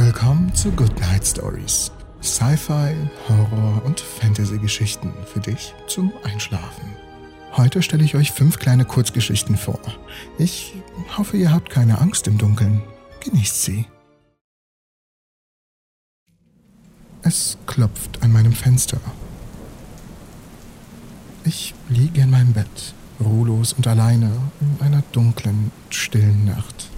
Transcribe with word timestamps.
Willkommen 0.00 0.54
zu 0.54 0.70
Good 0.70 1.00
Night 1.00 1.26
Stories. 1.26 1.90
Sci-Fi, 2.22 2.94
Horror 3.28 3.84
und 3.84 3.98
Fantasy-Geschichten 3.98 5.12
für 5.26 5.40
dich 5.40 5.74
zum 5.88 6.12
Einschlafen. 6.22 6.84
Heute 7.56 7.82
stelle 7.82 8.04
ich 8.04 8.14
euch 8.14 8.30
fünf 8.30 8.60
kleine 8.60 8.84
Kurzgeschichten 8.84 9.56
vor. 9.56 9.80
Ich 10.38 10.72
hoffe, 11.16 11.36
ihr 11.36 11.50
habt 11.50 11.70
keine 11.70 12.00
Angst 12.00 12.28
im 12.28 12.38
Dunkeln. 12.38 12.80
Genießt 13.24 13.60
sie. 13.60 13.86
Es 17.22 17.58
klopft 17.66 18.22
an 18.22 18.30
meinem 18.30 18.52
Fenster. 18.52 19.00
Ich 21.44 21.74
liege 21.88 22.20
in 22.20 22.30
meinem 22.30 22.52
Bett, 22.52 22.94
ruhelos 23.18 23.72
und 23.72 23.88
alleine 23.88 24.30
in 24.60 24.80
einer 24.80 25.02
dunklen, 25.10 25.72
stillen 25.90 26.44
Nacht. 26.44 26.88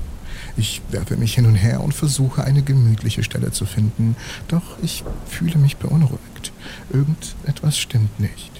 Ich 0.60 0.82
werfe 0.90 1.16
mich 1.16 1.36
hin 1.36 1.46
und 1.46 1.54
her 1.54 1.82
und 1.82 1.94
versuche 1.94 2.44
eine 2.44 2.60
gemütliche 2.60 3.22
Stelle 3.22 3.50
zu 3.50 3.64
finden, 3.64 4.14
doch 4.46 4.62
ich 4.82 5.04
fühle 5.26 5.56
mich 5.56 5.78
beunruhigt. 5.78 6.52
Irgendetwas 6.92 7.78
stimmt 7.78 8.20
nicht. 8.20 8.50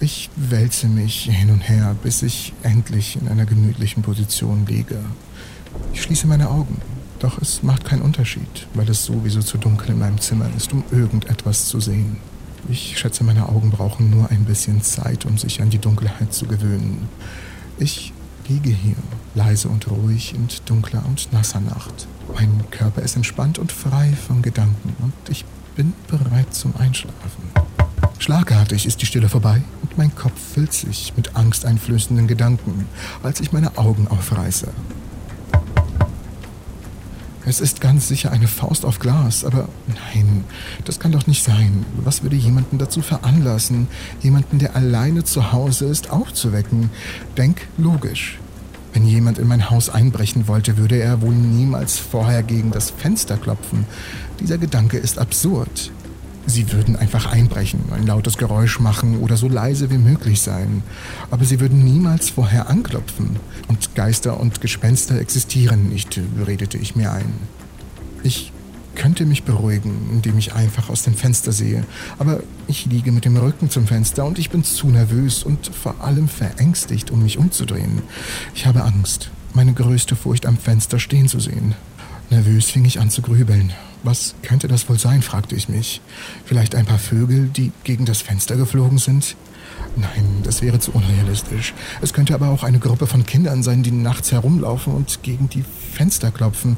Ich 0.00 0.30
wälze 0.36 0.88
mich 0.88 1.24
hin 1.24 1.50
und 1.50 1.60
her, 1.60 1.94
bis 2.02 2.22
ich 2.22 2.54
endlich 2.62 3.18
in 3.20 3.28
einer 3.28 3.44
gemütlichen 3.44 4.02
Position 4.02 4.64
liege. 4.64 5.00
Ich 5.92 6.00
schließe 6.00 6.26
meine 6.26 6.48
Augen, 6.48 6.80
doch 7.18 7.36
es 7.42 7.62
macht 7.62 7.84
keinen 7.84 8.00
Unterschied, 8.00 8.66
weil 8.72 8.88
es 8.88 9.04
sowieso 9.04 9.42
zu 9.42 9.58
dunkel 9.58 9.90
in 9.90 9.98
meinem 9.98 10.18
Zimmer 10.18 10.48
ist, 10.56 10.72
um 10.72 10.82
irgendetwas 10.90 11.66
zu 11.66 11.78
sehen. 11.78 12.16
Ich 12.70 12.96
schätze, 12.98 13.22
meine 13.22 13.50
Augen 13.50 13.70
brauchen 13.70 14.08
nur 14.08 14.30
ein 14.30 14.46
bisschen 14.46 14.80
Zeit, 14.80 15.26
um 15.26 15.36
sich 15.36 15.60
an 15.60 15.68
die 15.68 15.78
Dunkelheit 15.78 16.32
zu 16.32 16.46
gewöhnen. 16.46 17.06
Ich 17.78 18.14
liege 18.50 18.70
hier, 18.70 18.96
leise 19.36 19.68
und 19.68 19.88
ruhig 19.88 20.34
in 20.34 20.48
dunkler 20.66 21.04
und 21.06 21.32
nasser 21.32 21.60
Nacht. 21.60 22.08
Mein 22.34 22.64
Körper 22.72 23.00
ist 23.00 23.14
entspannt 23.14 23.60
und 23.60 23.70
frei 23.70 24.12
von 24.26 24.42
Gedanken 24.42 24.96
und 24.98 25.12
ich 25.28 25.44
bin 25.76 25.92
bereit 26.08 26.52
zum 26.52 26.74
Einschlafen. 26.76 27.44
Schlagartig 28.18 28.86
ist 28.86 29.00
die 29.02 29.06
Stille 29.06 29.28
vorbei 29.28 29.62
und 29.82 29.96
mein 29.96 30.14
Kopf 30.16 30.38
füllt 30.54 30.72
sich 30.72 31.12
mit 31.16 31.36
angsteinflößenden 31.36 32.26
Gedanken, 32.26 32.86
als 33.22 33.40
ich 33.40 33.52
meine 33.52 33.78
Augen 33.78 34.08
aufreiße. 34.08 34.68
Es 37.46 37.60
ist 37.60 37.80
ganz 37.80 38.06
sicher 38.06 38.32
eine 38.32 38.48
Faust 38.48 38.84
auf 38.84 38.98
Glas, 38.98 39.44
aber 39.44 39.68
nein, 39.86 40.44
das 40.84 41.00
kann 41.00 41.10
doch 41.10 41.26
nicht 41.26 41.42
sein. 41.42 41.86
Was 41.96 42.22
würde 42.22 42.36
jemanden 42.36 42.76
dazu 42.76 43.00
veranlassen, 43.00 43.88
jemanden, 44.20 44.58
der 44.58 44.76
alleine 44.76 45.24
zu 45.24 45.52
Hause 45.52 45.86
ist, 45.86 46.10
aufzuwecken? 46.10 46.90
Denk 47.38 47.62
logisch. 47.78 48.38
Wenn 48.92 49.06
jemand 49.06 49.38
in 49.38 49.46
mein 49.46 49.70
Haus 49.70 49.88
einbrechen 49.88 50.48
wollte, 50.48 50.76
würde 50.76 51.00
er 51.00 51.22
wohl 51.22 51.34
niemals 51.34 51.98
vorher 51.98 52.42
gegen 52.42 52.72
das 52.72 52.90
Fenster 52.90 53.36
klopfen. 53.36 53.86
Dieser 54.40 54.58
Gedanke 54.58 54.98
ist 54.98 55.18
absurd. 55.18 55.92
Sie 56.50 56.72
würden 56.72 56.96
einfach 56.96 57.30
einbrechen, 57.30 57.80
ein 57.92 58.06
lautes 58.06 58.36
Geräusch 58.36 58.80
machen 58.80 59.20
oder 59.20 59.36
so 59.36 59.46
leise 59.46 59.88
wie 59.90 59.98
möglich 59.98 60.40
sein. 60.40 60.82
Aber 61.30 61.44
sie 61.44 61.60
würden 61.60 61.84
niemals 61.84 62.30
vorher 62.30 62.68
anklopfen. 62.68 63.36
Und 63.68 63.94
Geister 63.94 64.40
und 64.40 64.60
Gespenster 64.60 65.20
existieren 65.20 65.88
nicht, 65.90 66.20
redete 66.44 66.76
ich 66.76 66.96
mir 66.96 67.12
ein. 67.12 67.32
Ich 68.24 68.52
könnte 68.96 69.26
mich 69.26 69.44
beruhigen, 69.44 70.10
indem 70.12 70.38
ich 70.38 70.52
einfach 70.52 70.90
aus 70.90 71.02
dem 71.02 71.14
Fenster 71.14 71.52
sehe. 71.52 71.84
Aber 72.18 72.40
ich 72.66 72.84
liege 72.86 73.12
mit 73.12 73.24
dem 73.24 73.36
Rücken 73.36 73.70
zum 73.70 73.86
Fenster 73.86 74.24
und 74.24 74.38
ich 74.40 74.50
bin 74.50 74.64
zu 74.64 74.88
nervös 74.88 75.44
und 75.44 75.70
vor 75.72 76.00
allem 76.02 76.28
verängstigt, 76.28 77.12
um 77.12 77.22
mich 77.22 77.38
umzudrehen. 77.38 78.02
Ich 78.54 78.66
habe 78.66 78.82
Angst, 78.82 79.30
meine 79.54 79.72
größte 79.72 80.16
Furcht 80.16 80.46
am 80.46 80.58
Fenster 80.58 80.98
stehen 80.98 81.28
zu 81.28 81.38
sehen. 81.38 81.76
Nervös 82.28 82.70
fing 82.70 82.84
ich 82.84 82.98
an 82.98 83.08
zu 83.08 83.22
grübeln. 83.22 83.72
Was 84.02 84.34
könnte 84.42 84.68
das 84.68 84.88
wohl 84.88 84.98
sein, 84.98 85.22
fragte 85.22 85.54
ich 85.54 85.68
mich. 85.68 86.00
Vielleicht 86.44 86.74
ein 86.74 86.86
paar 86.86 86.98
Vögel, 86.98 87.48
die 87.48 87.72
gegen 87.84 88.06
das 88.06 88.22
Fenster 88.22 88.56
geflogen 88.56 88.98
sind? 88.98 89.36
Nein, 89.96 90.40
das 90.42 90.62
wäre 90.62 90.78
zu 90.78 90.92
unrealistisch. 90.92 91.74
Es 92.00 92.12
könnte 92.12 92.34
aber 92.34 92.48
auch 92.48 92.62
eine 92.62 92.78
Gruppe 92.78 93.06
von 93.06 93.26
Kindern 93.26 93.62
sein, 93.62 93.82
die 93.82 93.90
nachts 93.90 94.32
herumlaufen 94.32 94.94
und 94.94 95.22
gegen 95.22 95.48
die 95.48 95.64
Fenster 95.92 96.30
klopfen. 96.30 96.76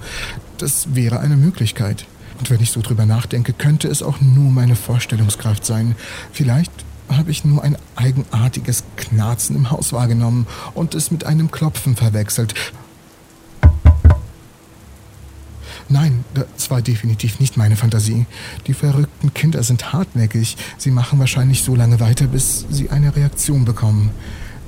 Das 0.58 0.94
wäre 0.94 1.20
eine 1.20 1.36
Möglichkeit. 1.36 2.06
Und 2.38 2.50
wenn 2.50 2.60
ich 2.60 2.70
so 2.72 2.80
drüber 2.80 3.06
nachdenke, 3.06 3.52
könnte 3.52 3.88
es 3.88 4.02
auch 4.02 4.20
nur 4.20 4.50
meine 4.50 4.76
Vorstellungskraft 4.76 5.64
sein. 5.64 5.94
Vielleicht 6.32 6.72
habe 7.08 7.30
ich 7.30 7.44
nur 7.44 7.62
ein 7.62 7.76
eigenartiges 7.96 8.84
Knarzen 8.96 9.54
im 9.56 9.70
Haus 9.70 9.92
wahrgenommen 9.92 10.46
und 10.74 10.94
es 10.94 11.10
mit 11.10 11.24
einem 11.24 11.50
Klopfen 11.50 11.94
verwechselt. 11.94 12.54
Nein, 15.88 16.24
das 16.34 16.70
war 16.70 16.82
definitiv 16.82 17.40
nicht 17.40 17.56
meine 17.56 17.76
Fantasie. 17.76 18.26
Die 18.66 18.74
verrückten 18.74 19.34
Kinder 19.34 19.62
sind 19.62 19.92
hartnäckig. 19.92 20.56
Sie 20.78 20.90
machen 20.90 21.18
wahrscheinlich 21.18 21.62
so 21.62 21.74
lange 21.74 22.00
weiter, 22.00 22.26
bis 22.26 22.66
sie 22.70 22.90
eine 22.90 23.14
Reaktion 23.14 23.64
bekommen. 23.64 24.10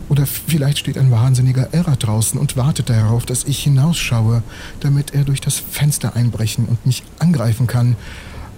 Oder 0.09 0.27
vielleicht 0.27 0.79
steht 0.79 0.99
ein 0.99 1.11
wahnsinniger 1.11 1.73
Irrer 1.73 1.97
draußen 1.97 2.39
und 2.39 2.57
wartet 2.57 2.91
darauf, 2.91 3.25
dass 3.25 3.45
ich 3.45 3.63
hinausschaue, 3.63 4.43
damit 4.81 5.15
er 5.15 5.25
durch 5.25 5.41
das 5.41 5.57
Fenster 5.57 6.15
einbrechen 6.15 6.67
und 6.67 6.85
mich 6.85 7.03
angreifen 7.19 7.67
kann. 7.67 7.97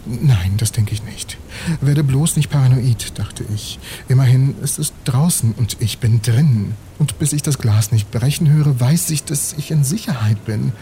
Nein, 0.07 0.55
das 0.57 0.73
denke 0.73 0.93
ich 0.93 1.03
nicht. 1.03 1.37
Werde 1.81 2.05
bloß 2.05 2.37
nicht 2.37 2.49
paranoid, 2.49 3.19
dachte 3.19 3.45
ich. 3.53 3.79
Immerhin 4.09 4.55
ist 4.63 4.79
es 4.79 4.93
draußen 5.05 5.53
und 5.57 5.77
ich 5.81 5.99
bin 5.99 6.23
drin. 6.23 6.75
Und 6.99 7.19
bis 7.19 7.33
ich 7.33 7.43
das 7.43 7.59
Glas 7.59 7.91
nicht 7.91 8.11
brechen 8.11 8.49
höre, 8.49 8.79
weiß 8.79 9.11
ich, 9.11 9.25
dass 9.25 9.55
ich 9.55 9.71
in 9.73 9.83
Sicherheit 9.83 10.45
bin. 10.45 10.73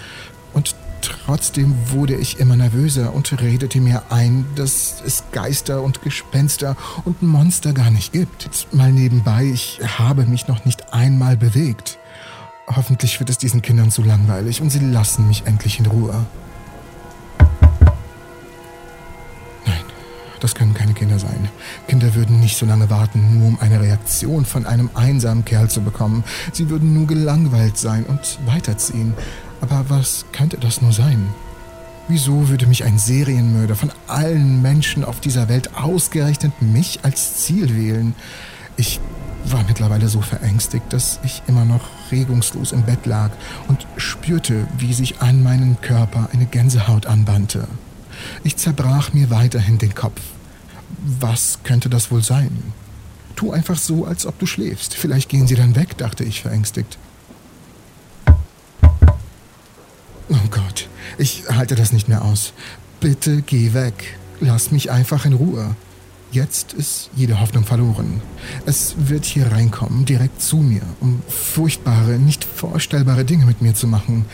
Und 0.52 0.74
Trotzdem 1.04 1.74
wurde 1.90 2.14
ich 2.14 2.40
immer 2.40 2.56
nervöser 2.56 3.12
und 3.12 3.38
redete 3.42 3.78
mir 3.78 4.04
ein, 4.08 4.46
dass 4.54 5.02
es 5.04 5.24
Geister 5.32 5.82
und 5.82 6.00
Gespenster 6.00 6.78
und 7.04 7.22
Monster 7.22 7.74
gar 7.74 7.90
nicht 7.90 8.12
gibt. 8.12 8.48
Mal 8.72 8.90
nebenbei, 8.90 9.44
ich 9.44 9.80
habe 9.98 10.24
mich 10.24 10.48
noch 10.48 10.64
nicht 10.64 10.94
einmal 10.94 11.36
bewegt. 11.36 11.98
Hoffentlich 12.66 13.20
wird 13.20 13.28
es 13.28 13.36
diesen 13.36 13.60
Kindern 13.60 13.90
zu 13.90 14.02
langweilig 14.02 14.62
und 14.62 14.70
sie 14.70 14.78
lassen 14.78 15.28
mich 15.28 15.42
endlich 15.44 15.78
in 15.78 15.84
Ruhe. 15.84 16.24
Nein, 19.66 19.84
das 20.40 20.54
können 20.54 20.72
keine 20.72 20.94
Kinder 20.94 21.18
sein. 21.18 21.50
Kinder 21.86 22.14
würden 22.14 22.40
nicht 22.40 22.56
so 22.56 22.64
lange 22.64 22.88
warten, 22.88 23.38
nur 23.38 23.48
um 23.48 23.60
eine 23.60 23.78
Reaktion 23.78 24.46
von 24.46 24.64
einem 24.64 24.88
einsamen 24.94 25.44
Kerl 25.44 25.68
zu 25.68 25.82
bekommen. 25.82 26.24
Sie 26.54 26.70
würden 26.70 26.94
nur 26.94 27.06
gelangweilt 27.06 27.76
sein 27.76 28.04
und 28.04 28.38
weiterziehen. 28.46 29.12
Aber 29.64 29.88
was 29.88 30.26
könnte 30.32 30.58
das 30.58 30.82
nur 30.82 30.92
sein? 30.92 31.32
Wieso 32.06 32.50
würde 32.50 32.66
mich 32.66 32.84
ein 32.84 32.98
Serienmörder 32.98 33.74
von 33.74 33.90
allen 34.08 34.60
Menschen 34.60 35.06
auf 35.06 35.20
dieser 35.20 35.48
Welt 35.48 35.74
ausgerechnet 35.74 36.60
mich 36.60 37.00
als 37.02 37.38
Ziel 37.38 37.74
wählen? 37.74 38.14
Ich 38.76 39.00
war 39.46 39.64
mittlerweile 39.64 40.08
so 40.08 40.20
verängstigt, 40.20 40.92
dass 40.92 41.18
ich 41.22 41.40
immer 41.46 41.64
noch 41.64 41.80
regungslos 42.12 42.72
im 42.72 42.82
Bett 42.82 43.06
lag 43.06 43.30
und 43.66 43.86
spürte, 43.96 44.66
wie 44.76 44.92
sich 44.92 45.22
an 45.22 45.42
meinen 45.42 45.80
Körper 45.80 46.28
eine 46.34 46.44
Gänsehaut 46.44 47.06
anbandte. 47.06 47.66
Ich 48.42 48.58
zerbrach 48.58 49.14
mir 49.14 49.30
weiterhin 49.30 49.78
den 49.78 49.94
Kopf. 49.94 50.20
Was 51.20 51.60
könnte 51.64 51.88
das 51.88 52.10
wohl 52.10 52.22
sein? 52.22 52.50
Tu 53.34 53.50
einfach 53.50 53.78
so, 53.78 54.04
als 54.04 54.26
ob 54.26 54.38
du 54.38 54.44
schläfst. 54.44 54.92
Vielleicht 54.92 55.30
gehen 55.30 55.46
sie 55.46 55.54
dann 55.56 55.74
weg, 55.74 55.96
dachte 55.96 56.22
ich 56.22 56.42
verängstigt. 56.42 56.98
Oh 60.30 60.48
Gott, 60.50 60.88
ich 61.18 61.44
halte 61.50 61.74
das 61.74 61.92
nicht 61.92 62.08
mehr 62.08 62.22
aus. 62.22 62.52
Bitte 63.00 63.42
geh 63.42 63.74
weg. 63.74 64.18
Lass 64.40 64.70
mich 64.70 64.90
einfach 64.90 65.26
in 65.26 65.34
Ruhe. 65.34 65.76
Jetzt 66.32 66.72
ist 66.72 67.10
jede 67.14 67.40
Hoffnung 67.40 67.64
verloren. 67.64 68.20
Es 68.66 68.94
wird 68.98 69.24
hier 69.24 69.52
reinkommen, 69.52 70.04
direkt 70.04 70.42
zu 70.42 70.56
mir, 70.56 70.82
um 71.00 71.22
furchtbare, 71.28 72.18
nicht 72.18 72.44
vorstellbare 72.44 73.24
Dinge 73.24 73.44
mit 73.44 73.62
mir 73.62 73.74
zu 73.74 73.86
machen. 73.86 74.24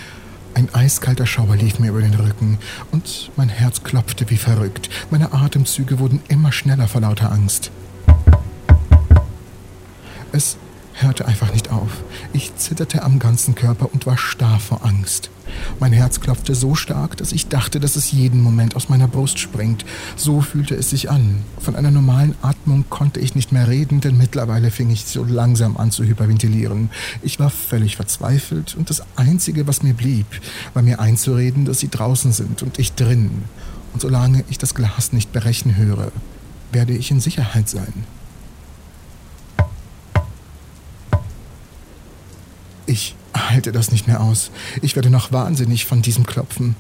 Ein 0.55 0.73
eiskalter 0.75 1.27
Schauer 1.27 1.57
lief 1.57 1.79
mir 1.79 1.91
über 1.91 2.01
den 2.01 2.15
Rücken 2.15 2.59
und 2.91 3.31
mein 3.37 3.49
Herz 3.49 3.83
klopfte 3.83 4.31
wie 4.31 4.37
verrückt. 4.37 4.89
Meine 5.11 5.33
Atemzüge 5.33 5.99
wurden 5.99 6.23
immer 6.29 6.53
schneller 6.53 6.89
vor 6.89 7.03
lauter 7.03 7.33
Angst. 7.33 7.71
Hörte 11.03 11.27
einfach 11.27 11.53
nicht 11.53 11.71
auf. 11.71 11.91
Ich 12.33 12.55
zitterte 12.57 13.03
am 13.03 13.19
ganzen 13.19 13.55
Körper 13.55 13.93
und 13.93 14.07
war 14.07 14.19
starr 14.19 14.61
vor 14.61 14.85
Angst. 14.85 15.31
Mein 15.79 15.93
Herz 15.93 16.21
klopfte 16.21 16.55
so 16.55 16.75
stark, 16.75 17.17
dass 17.17 17.33
ich 17.33 17.49
dachte, 17.49 17.81
dass 17.81 17.97
es 17.97 18.13
jeden 18.13 18.41
Moment 18.41 18.77
aus 18.77 18.89
meiner 18.89 19.09
Brust 19.09 19.39
springt. 19.39 19.85
So 20.17 20.41
fühlte 20.41 20.75
es 20.75 20.91
sich 20.91 21.11
an. 21.11 21.43
Von 21.59 21.77
einer 21.77 21.91
normalen 21.91 22.35
Atmung 22.43 22.85
konnte 22.89 23.21
ich 23.21 23.35
nicht 23.35 23.53
mehr 23.53 23.69
reden, 23.69 24.01
denn 24.01 24.17
mittlerweile 24.17 24.71
fing 24.71 24.91
ich 24.91 25.05
so 25.07 25.25
langsam 25.25 25.77
an 25.77 25.91
zu 25.91 26.05
hyperventilieren. 26.05 26.91
Ich 27.23 27.39
war 27.39 27.51
völlig 27.51 27.97
verzweifelt 27.97 28.75
und 28.77 28.91
das 28.91 29.03
Einzige, 29.17 29.67
was 29.67 29.83
mir 29.83 29.95
blieb, 29.95 30.27
war 30.75 30.83
mir 30.83 31.01
einzureden, 31.01 31.65
dass 31.65 31.81
sie 31.81 31.89
draußen 31.89 32.33
sind 32.33 32.63
und 32.63 32.79
ich 32.79 32.93
drin. 32.93 33.43
Und 33.93 34.01
solange 34.01 34.45
ich 34.49 34.59
das 34.59 34.75
Glas 34.75 35.13
nicht 35.13 35.33
brechen 35.33 35.77
höre, 35.77 36.13
werde 36.73 36.93
ich 36.93 37.11
in 37.11 37.21
Sicherheit 37.21 37.69
sein. 37.69 37.93
Halte 43.51 43.73
das 43.73 43.93
nicht 43.93 44.07
mehr 44.07 44.21
aus. 44.21 44.51
Ich 44.83 44.97
werde 44.97 45.11
noch 45.11 45.33
wahnsinnig 45.33 45.85
von 45.87 46.03
diesem 46.03 46.27
Klopfen. 46.27 46.77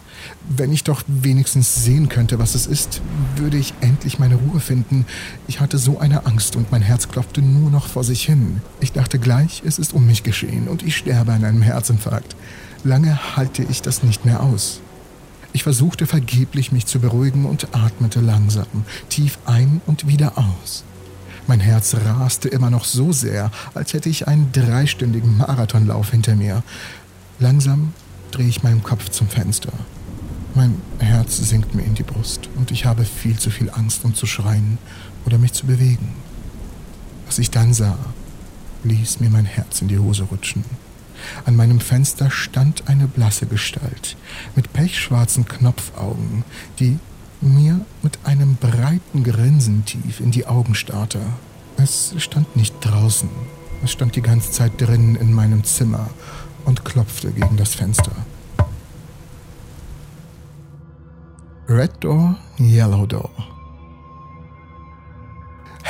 Wenn 0.48 0.72
ich 0.72 0.84
doch 0.84 1.02
wenigstens 1.06 1.84
sehen 1.84 2.08
könnte, 2.08 2.38
was 2.38 2.54
es 2.54 2.66
ist, 2.66 3.00
würde 3.36 3.56
ich 3.56 3.74
endlich 3.80 4.18
meine 4.18 4.36
Ruhe 4.36 4.60
finden. 4.60 5.06
Ich 5.48 5.60
hatte 5.60 5.78
so 5.78 5.98
eine 5.98 6.26
Angst 6.26 6.56
und 6.56 6.70
mein 6.70 6.82
Herz 6.82 7.08
klopfte 7.08 7.42
nur 7.42 7.70
noch 7.70 7.86
vor 7.86 8.04
sich 8.04 8.24
hin. 8.24 8.60
Ich 8.80 8.92
dachte 8.92 9.18
gleich, 9.18 9.62
es 9.64 9.78
ist 9.78 9.92
um 9.92 10.06
mich 10.06 10.22
geschehen 10.22 10.68
und 10.68 10.82
ich 10.82 10.96
sterbe 10.96 11.32
an 11.32 11.44
einem 11.44 11.62
Herzinfarkt. 11.62 12.36
Lange 12.84 13.36
halte 13.36 13.62
ich 13.62 13.82
das 13.82 14.02
nicht 14.02 14.24
mehr 14.24 14.42
aus. 14.42 14.80
Ich 15.52 15.64
versuchte 15.64 16.06
vergeblich, 16.06 16.70
mich 16.70 16.86
zu 16.86 17.00
beruhigen 17.00 17.44
und 17.44 17.74
atmete 17.74 18.20
langsam, 18.20 18.66
tief 19.08 19.38
ein 19.46 19.80
und 19.86 20.06
wieder 20.06 20.38
aus. 20.38 20.84
Mein 21.50 21.58
Herz 21.58 21.96
raste 21.96 22.48
immer 22.48 22.70
noch 22.70 22.84
so 22.84 23.10
sehr, 23.10 23.50
als 23.74 23.92
hätte 23.92 24.08
ich 24.08 24.28
einen 24.28 24.52
dreistündigen 24.52 25.36
Marathonlauf 25.36 26.12
hinter 26.12 26.36
mir. 26.36 26.62
Langsam 27.40 27.92
drehe 28.30 28.46
ich 28.46 28.62
meinen 28.62 28.84
Kopf 28.84 29.08
zum 29.08 29.26
Fenster. 29.26 29.72
Mein 30.54 30.80
Herz 31.00 31.38
sinkt 31.38 31.74
mir 31.74 31.82
in 31.82 31.94
die 31.94 32.04
Brust 32.04 32.48
und 32.54 32.70
ich 32.70 32.84
habe 32.84 33.04
viel 33.04 33.36
zu 33.36 33.50
viel 33.50 33.68
Angst, 33.68 34.04
um 34.04 34.14
zu 34.14 34.26
schreien 34.26 34.78
oder 35.26 35.38
mich 35.38 35.52
zu 35.52 35.66
bewegen. 35.66 36.14
Was 37.26 37.40
ich 37.40 37.50
dann 37.50 37.74
sah, 37.74 37.98
ließ 38.84 39.18
mir 39.18 39.30
mein 39.30 39.44
Herz 39.44 39.82
in 39.82 39.88
die 39.88 39.98
Hose 39.98 40.22
rutschen. 40.22 40.64
An 41.46 41.56
meinem 41.56 41.80
Fenster 41.80 42.30
stand 42.30 42.86
eine 42.86 43.08
blasse 43.08 43.46
Gestalt 43.46 44.16
mit 44.54 44.72
pechschwarzen 44.72 45.46
Knopfaugen, 45.46 46.44
die 46.78 47.00
mir 47.40 47.80
mit 48.02 48.18
einem 48.24 48.56
breiten 48.56 49.24
Grinsen 49.24 49.84
tief 49.84 50.20
in 50.20 50.30
die 50.30 50.46
Augen 50.46 50.74
starrte. 50.74 51.20
Es 51.76 52.14
stand 52.18 52.56
nicht 52.56 52.74
draußen, 52.80 53.28
es 53.82 53.92
stand 53.92 54.16
die 54.16 54.22
ganze 54.22 54.50
Zeit 54.50 54.72
drinnen 54.78 55.16
in 55.16 55.32
meinem 55.32 55.64
Zimmer 55.64 56.10
und 56.64 56.84
klopfte 56.84 57.30
gegen 57.32 57.56
das 57.56 57.74
Fenster. 57.74 58.12
Red 61.68 61.92
Door, 62.00 62.36
Yellow 62.58 63.06
Door. 63.06 63.49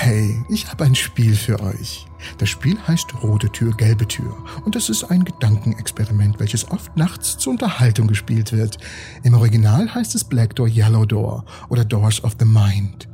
Hey, 0.02 0.42
ich 0.48 0.66
habe 0.70 0.84
ein 0.84 0.94
Spiel 0.94 1.36
für 1.36 1.60
euch. 1.60 2.06
Das 2.38 2.48
Spiel 2.48 2.78
heißt 2.88 3.22
Rote 3.22 3.50
Tür, 3.50 3.76
Gelbe 3.76 4.08
Tür 4.08 4.34
und 4.64 4.74
es 4.74 4.88
ist 4.88 5.04
ein 5.04 5.26
Gedankenexperiment, 5.26 6.40
welches 6.40 6.70
oft 6.70 6.96
nachts 6.96 7.36
zur 7.36 7.52
Unterhaltung 7.52 8.06
gespielt 8.06 8.50
wird. 8.52 8.78
Im 9.24 9.34
Original 9.34 9.94
heißt 9.94 10.14
es 10.14 10.24
Black 10.24 10.56
Door, 10.56 10.68
Yellow 10.68 11.04
Door 11.04 11.44
oder 11.68 11.84
Doors 11.84 12.24
of 12.24 12.34
the 12.38 12.46
Mind. 12.46 13.08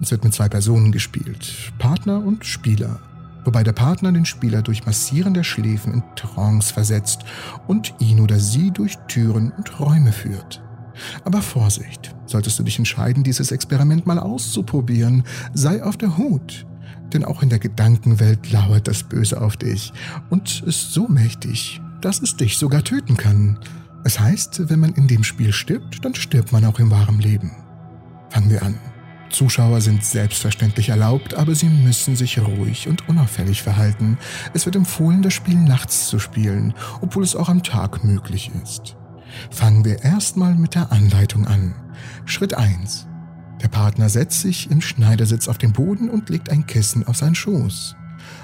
Es 0.00 0.12
wird 0.12 0.22
mit 0.22 0.32
zwei 0.32 0.48
Personen 0.48 0.92
gespielt, 0.92 1.72
Partner 1.80 2.24
und 2.24 2.46
Spieler, 2.46 3.00
wobei 3.44 3.64
der 3.64 3.72
Partner 3.72 4.12
den 4.12 4.24
Spieler 4.24 4.62
durch 4.62 4.86
Massieren 4.86 5.34
der 5.34 5.42
Schläfen 5.42 5.92
in 5.92 6.02
Trance 6.14 6.72
versetzt 6.72 7.22
und 7.66 7.96
ihn 7.98 8.20
oder 8.20 8.38
sie 8.38 8.70
durch 8.70 8.94
Türen 9.08 9.50
und 9.56 9.80
Räume 9.80 10.12
führt. 10.12 10.62
Aber 11.24 11.42
Vorsicht, 11.42 12.14
solltest 12.26 12.58
du 12.58 12.62
dich 12.62 12.78
entscheiden, 12.78 13.24
dieses 13.24 13.52
Experiment 13.52 14.06
mal 14.06 14.18
auszuprobieren, 14.18 15.24
sei 15.54 15.82
auf 15.82 15.96
der 15.96 16.16
Hut. 16.16 16.66
Denn 17.12 17.24
auch 17.24 17.42
in 17.42 17.48
der 17.48 17.58
Gedankenwelt 17.58 18.50
lauert 18.52 18.86
das 18.88 19.02
Böse 19.02 19.40
auf 19.40 19.56
dich 19.56 19.92
und 20.30 20.62
ist 20.66 20.92
so 20.92 21.08
mächtig, 21.08 21.80
dass 22.00 22.20
es 22.20 22.36
dich 22.36 22.58
sogar 22.58 22.84
töten 22.84 23.16
kann. 23.16 23.58
Es 24.04 24.20
heißt, 24.20 24.68
wenn 24.68 24.80
man 24.80 24.94
in 24.94 25.08
dem 25.08 25.24
Spiel 25.24 25.52
stirbt, 25.52 26.04
dann 26.04 26.14
stirbt 26.14 26.52
man 26.52 26.64
auch 26.64 26.78
im 26.78 26.90
wahren 26.90 27.18
Leben. 27.18 27.52
Fangen 28.30 28.50
wir 28.50 28.62
an. 28.62 28.78
Zuschauer 29.30 29.80
sind 29.80 30.04
selbstverständlich 30.04 30.88
erlaubt, 30.88 31.34
aber 31.34 31.54
sie 31.54 31.68
müssen 31.68 32.16
sich 32.16 32.38
ruhig 32.38 32.88
und 32.88 33.08
unauffällig 33.08 33.62
verhalten. 33.62 34.18
Es 34.54 34.64
wird 34.66 34.76
empfohlen, 34.76 35.22
das 35.22 35.34
Spiel 35.34 35.56
nachts 35.56 36.08
zu 36.08 36.18
spielen, 36.18 36.74
obwohl 37.00 37.22
es 37.22 37.36
auch 37.36 37.48
am 37.48 37.62
Tag 37.62 38.04
möglich 38.04 38.50
ist. 38.62 38.96
Fangen 39.50 39.84
wir 39.84 40.02
erstmal 40.04 40.54
mit 40.54 40.74
der 40.74 40.92
Anleitung 40.92 41.46
an. 41.46 41.74
Schritt 42.24 42.54
1. 42.54 43.06
Der 43.62 43.68
Partner 43.68 44.08
setzt 44.08 44.40
sich 44.40 44.70
im 44.70 44.80
Schneidersitz 44.80 45.48
auf 45.48 45.58
den 45.58 45.72
Boden 45.72 46.08
und 46.08 46.28
legt 46.28 46.50
ein 46.50 46.66
Kissen 46.66 47.06
auf 47.06 47.16
seinen 47.16 47.34
Schoß. 47.34 47.96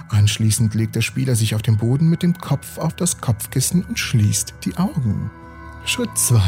Anschließend 0.09 0.75
legt 0.75 0.97
der 0.97 1.03
Spieler 1.03 1.35
sich 1.35 1.55
auf 1.55 1.63
den 1.63 1.77
Boden 1.77 2.09
mit 2.09 2.23
dem 2.23 2.35
Kopf 2.35 2.79
auf 2.79 2.95
das 2.95 3.21
Kopfkissen 3.21 3.85
und 3.85 3.99
schließt 3.99 4.55
die 4.65 4.77
Augen. 4.77 5.31
Schritt 5.85 6.17
2. 6.17 6.41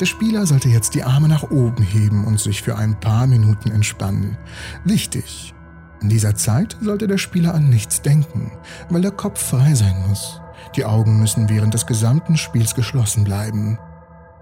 Der 0.00 0.06
Spieler 0.06 0.46
sollte 0.46 0.68
jetzt 0.68 0.94
die 0.94 1.04
Arme 1.04 1.28
nach 1.28 1.50
oben 1.50 1.82
heben 1.82 2.24
und 2.24 2.40
sich 2.40 2.62
für 2.62 2.76
ein 2.76 2.98
paar 2.98 3.26
Minuten 3.26 3.70
entspannen. 3.70 4.36
Wichtig. 4.84 5.54
In 6.02 6.08
dieser 6.08 6.34
Zeit 6.34 6.76
sollte 6.80 7.06
der 7.06 7.18
Spieler 7.18 7.54
an 7.54 7.70
nichts 7.70 8.02
denken, 8.02 8.52
weil 8.90 9.02
der 9.02 9.10
Kopf 9.10 9.50
frei 9.50 9.74
sein 9.74 9.96
muss. 10.08 10.40
Die 10.76 10.84
Augen 10.84 11.18
müssen 11.18 11.48
während 11.48 11.74
des 11.74 11.86
gesamten 11.86 12.36
Spiels 12.36 12.74
geschlossen 12.74 13.24
bleiben. 13.24 13.78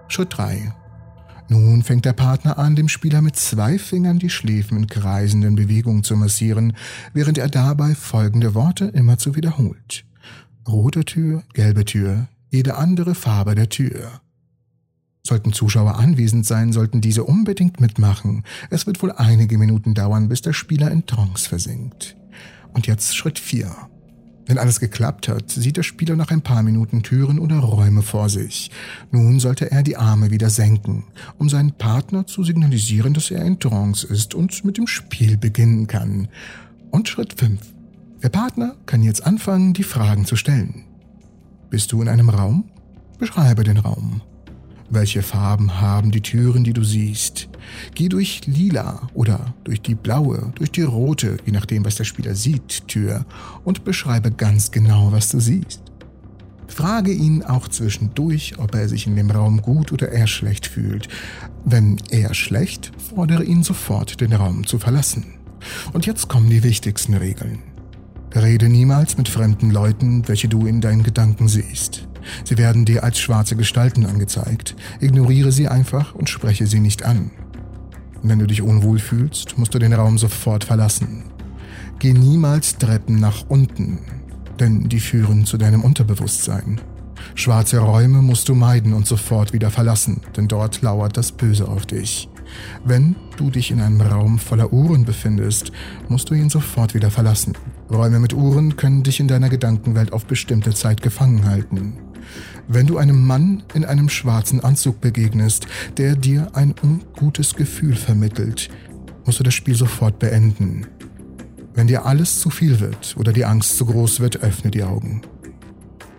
Schritt 0.07 0.37
3. 0.37 0.73
Nun 1.47 1.83
fängt 1.83 2.05
der 2.05 2.13
Partner 2.13 2.57
an, 2.57 2.75
dem 2.75 2.89
Spieler 2.89 3.21
mit 3.21 3.35
zwei 3.35 3.77
Fingern 3.77 4.17
die 4.17 4.29
Schläfen 4.29 4.77
in 4.77 4.87
kreisenden 4.87 5.55
Bewegungen 5.55 6.03
zu 6.03 6.15
massieren, 6.15 6.73
während 7.13 7.37
er 7.37 7.49
dabei 7.49 7.93
folgende 7.93 8.55
Worte 8.55 8.85
immer 8.85 9.17
zu 9.17 9.35
wiederholt. 9.35 10.05
Rote 10.67 11.05
Tür, 11.05 11.43
gelbe 11.53 11.85
Tür, 11.85 12.27
jede 12.49 12.75
andere 12.75 13.13
Farbe 13.13 13.53
der 13.53 13.69
Tür. 13.69 14.21
Sollten 15.21 15.53
Zuschauer 15.53 15.95
anwesend 15.95 16.45
sein, 16.45 16.71
sollten 16.71 17.01
diese 17.01 17.23
unbedingt 17.23 17.79
mitmachen. 17.79 18.43
Es 18.69 18.87
wird 18.87 19.01
wohl 19.01 19.11
einige 19.11 19.57
Minuten 19.57 19.93
dauern, 19.93 20.29
bis 20.29 20.41
der 20.41 20.53
Spieler 20.53 20.91
in 20.91 21.05
Trance 21.05 21.49
versinkt. 21.49 22.15
Und 22.73 22.87
jetzt 22.87 23.15
Schritt 23.15 23.39
4. 23.39 23.75
Wenn 24.47 24.59
alles 24.59 24.79
geklappt 24.79 25.27
hat, 25.27 25.49
sieht 25.49 25.77
der 25.77 25.83
Spieler 25.83 26.15
nach 26.15 26.29
ein 26.29 26.41
paar 26.41 26.61
Minuten 26.61 27.01
Türen 27.01 27.39
oder 27.39 27.57
Räume 27.57 28.03
vor 28.03 28.29
sich. 28.29 28.69
Nun 29.11 29.39
sollte 29.39 29.71
er 29.71 29.81
die 29.81 29.97
Arme 29.97 30.29
wieder 30.29 30.49
senken, 30.49 31.05
um 31.39 31.49
seinen 31.49 31.71
Partner 31.71 32.27
zu 32.27 32.43
signalisieren, 32.43 33.13
dass 33.13 33.31
er 33.31 33.43
in 33.43 33.59
Trance 33.59 34.05
ist 34.05 34.35
und 34.35 34.63
mit 34.63 34.77
dem 34.77 34.85
Spiel 34.87 35.37
beginnen 35.37 35.87
kann. 35.87 36.27
Und 36.91 37.09
Schritt 37.09 37.33
5. 37.39 37.59
Der 38.21 38.29
Partner 38.29 38.75
kann 38.85 39.01
jetzt 39.01 39.25
anfangen, 39.25 39.73
die 39.73 39.83
Fragen 39.83 40.25
zu 40.25 40.35
stellen. 40.35 40.83
Bist 41.69 41.91
du 41.91 42.01
in 42.01 42.07
einem 42.07 42.29
Raum? 42.29 42.65
Beschreibe 43.17 43.63
den 43.63 43.77
Raum. 43.77 44.21
Welche 44.89 45.23
Farben 45.23 45.81
haben 45.81 46.11
die 46.11 46.21
Türen, 46.21 46.63
die 46.63 46.73
du 46.73 46.83
siehst? 46.83 47.49
Geh 47.95 48.07
durch 48.07 48.41
lila 48.45 49.09
oder 49.15 49.53
durch 49.63 49.81
die 49.81 49.95
blaue, 49.95 50.51
durch 50.55 50.71
die 50.71 50.83
rote, 50.83 51.37
je 51.43 51.51
nachdem, 51.51 51.83
was 51.85 51.95
der 51.95 52.03
Spieler 52.03 52.35
sieht, 52.35 52.87
Tür 52.87 53.25
und 53.63 53.83
beschreibe 53.83 54.29
ganz 54.31 54.69
genau, 54.69 55.11
was 55.11 55.29
du 55.29 55.39
siehst. 55.39 55.81
Frage 56.67 57.11
ihn 57.11 57.43
auch 57.43 57.67
zwischendurch, 57.67 58.59
ob 58.59 58.75
er 58.75 58.87
sich 58.87 59.07
in 59.07 59.15
dem 59.15 59.31
Raum 59.31 59.61
gut 59.61 59.91
oder 59.91 60.11
eher 60.11 60.27
schlecht 60.27 60.67
fühlt. 60.67 61.07
Wenn 61.63 61.97
eher 62.11 62.33
schlecht, 62.33 62.91
fordere 62.97 63.43
ihn 63.43 63.63
sofort, 63.63 64.21
den 64.21 64.33
Raum 64.33 64.67
zu 64.67 64.77
verlassen. 64.77 65.25
Und 65.93 66.05
jetzt 66.05 66.27
kommen 66.27 66.49
die 66.49 66.63
wichtigsten 66.63 67.15
Regeln. 67.15 67.59
Rede 68.35 68.69
niemals 68.69 69.17
mit 69.17 69.29
fremden 69.29 69.71
Leuten, 69.71 70.27
welche 70.27 70.47
du 70.47 70.67
in 70.67 70.81
deinen 70.81 71.03
Gedanken 71.03 71.47
siehst. 71.47 72.07
Sie 72.43 72.57
werden 72.57 72.85
dir 72.85 73.03
als 73.03 73.19
schwarze 73.19 73.55
Gestalten 73.55 74.05
angezeigt. 74.05 74.75
Ignoriere 74.99 75.51
sie 75.51 75.67
einfach 75.67 76.15
und 76.15 76.29
spreche 76.29 76.67
sie 76.67 76.79
nicht 76.79 77.03
an. 77.03 77.31
Wenn 78.23 78.39
du 78.39 78.47
dich 78.47 78.61
unwohl 78.61 78.99
fühlst, 78.99 79.57
musst 79.57 79.73
du 79.73 79.79
den 79.79 79.93
Raum 79.93 80.17
sofort 80.17 80.63
verlassen. 80.63 81.25
Geh 81.99 82.13
niemals 82.13 82.77
Treppen 82.77 83.19
nach 83.19 83.45
unten, 83.49 83.99
denn 84.59 84.89
die 84.89 84.99
führen 84.99 85.45
zu 85.45 85.57
deinem 85.57 85.83
Unterbewusstsein. 85.83 86.81
Schwarze 87.33 87.79
Räume 87.79 88.21
musst 88.21 88.49
du 88.49 88.55
meiden 88.55 88.93
und 88.93 89.07
sofort 89.07 89.53
wieder 89.53 89.71
verlassen, 89.71 90.21
denn 90.35 90.47
dort 90.47 90.81
lauert 90.81 91.17
das 91.17 91.31
Böse 91.31 91.67
auf 91.67 91.85
dich. 91.85 92.29
Wenn 92.83 93.15
du 93.37 93.49
dich 93.49 93.71
in 93.71 93.81
einem 93.81 94.01
Raum 94.01 94.39
voller 94.39 94.71
Uhren 94.71 95.05
befindest, 95.05 95.71
musst 96.09 96.29
du 96.29 96.33
ihn 96.33 96.49
sofort 96.49 96.93
wieder 96.93 97.11
verlassen. 97.11 97.53
Räume 97.91 98.19
mit 98.19 98.33
Uhren 98.33 98.75
können 98.75 99.03
dich 99.03 99.19
in 99.19 99.27
deiner 99.27 99.49
Gedankenwelt 99.49 100.13
auf 100.13 100.25
bestimmte 100.25 100.73
Zeit 100.73 101.01
gefangen 101.01 101.45
halten. 101.45 101.93
Wenn 102.67 102.87
du 102.87 102.97
einem 102.97 103.25
Mann 103.25 103.63
in 103.73 103.85
einem 103.85 104.09
schwarzen 104.09 104.59
Anzug 104.59 104.99
begegnest, 104.99 105.67
der 105.97 106.15
dir 106.15 106.49
ein 106.53 106.73
ungutes 106.81 107.53
Gefühl 107.53 107.95
vermittelt, 107.95 108.69
musst 109.25 109.39
du 109.39 109.43
das 109.43 109.53
Spiel 109.53 109.75
sofort 109.75 110.17
beenden. 110.17 110.87
Wenn 111.75 111.87
dir 111.87 112.05
alles 112.05 112.39
zu 112.39 112.49
viel 112.49 112.79
wird 112.79 113.15
oder 113.17 113.33
die 113.33 113.45
Angst 113.45 113.77
zu 113.77 113.85
groß 113.85 114.19
wird, 114.19 114.37
öffne 114.37 114.71
die 114.71 114.83
Augen. 114.83 115.21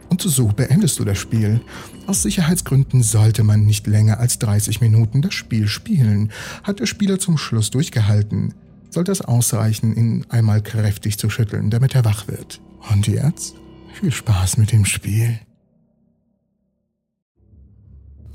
Und 0.09 0.23
so 0.23 0.47
beendest 0.47 0.99
du 0.99 1.05
das 1.05 1.19
Spiel. 1.19 1.61
Aus 2.07 2.23
Sicherheitsgründen 2.23 3.03
sollte 3.03 3.43
man 3.43 3.65
nicht 3.65 3.87
länger 3.87 4.21
als 4.21 4.39
30 4.39 4.81
Minuten 4.81 5.23
das 5.23 5.35
Spiel 5.35 5.67
spielen. 5.67 6.31
Hat 6.63 6.79
der 6.79 6.87
Spieler 6.87 7.19
zum 7.19 7.39
Schluss 7.39 7.71
durchgehalten, 7.71 8.55
sollte 8.91 9.11
es 9.11 9.21
ausreichen, 9.21 9.97
ihn 9.97 10.27
einmal 10.29 10.63
kräftig 10.63 11.19
zu 11.19 11.29
schütteln, 11.29 11.71
damit 11.71 11.95
er 11.97 12.05
wach 12.05 12.29
wird. 12.29 12.61
Und 12.93 13.09
jetzt 13.09 13.55
viel 13.95 14.13
Spaß 14.13 14.59
mit 14.59 14.71
dem 14.71 14.85
Spiel. 14.85 15.41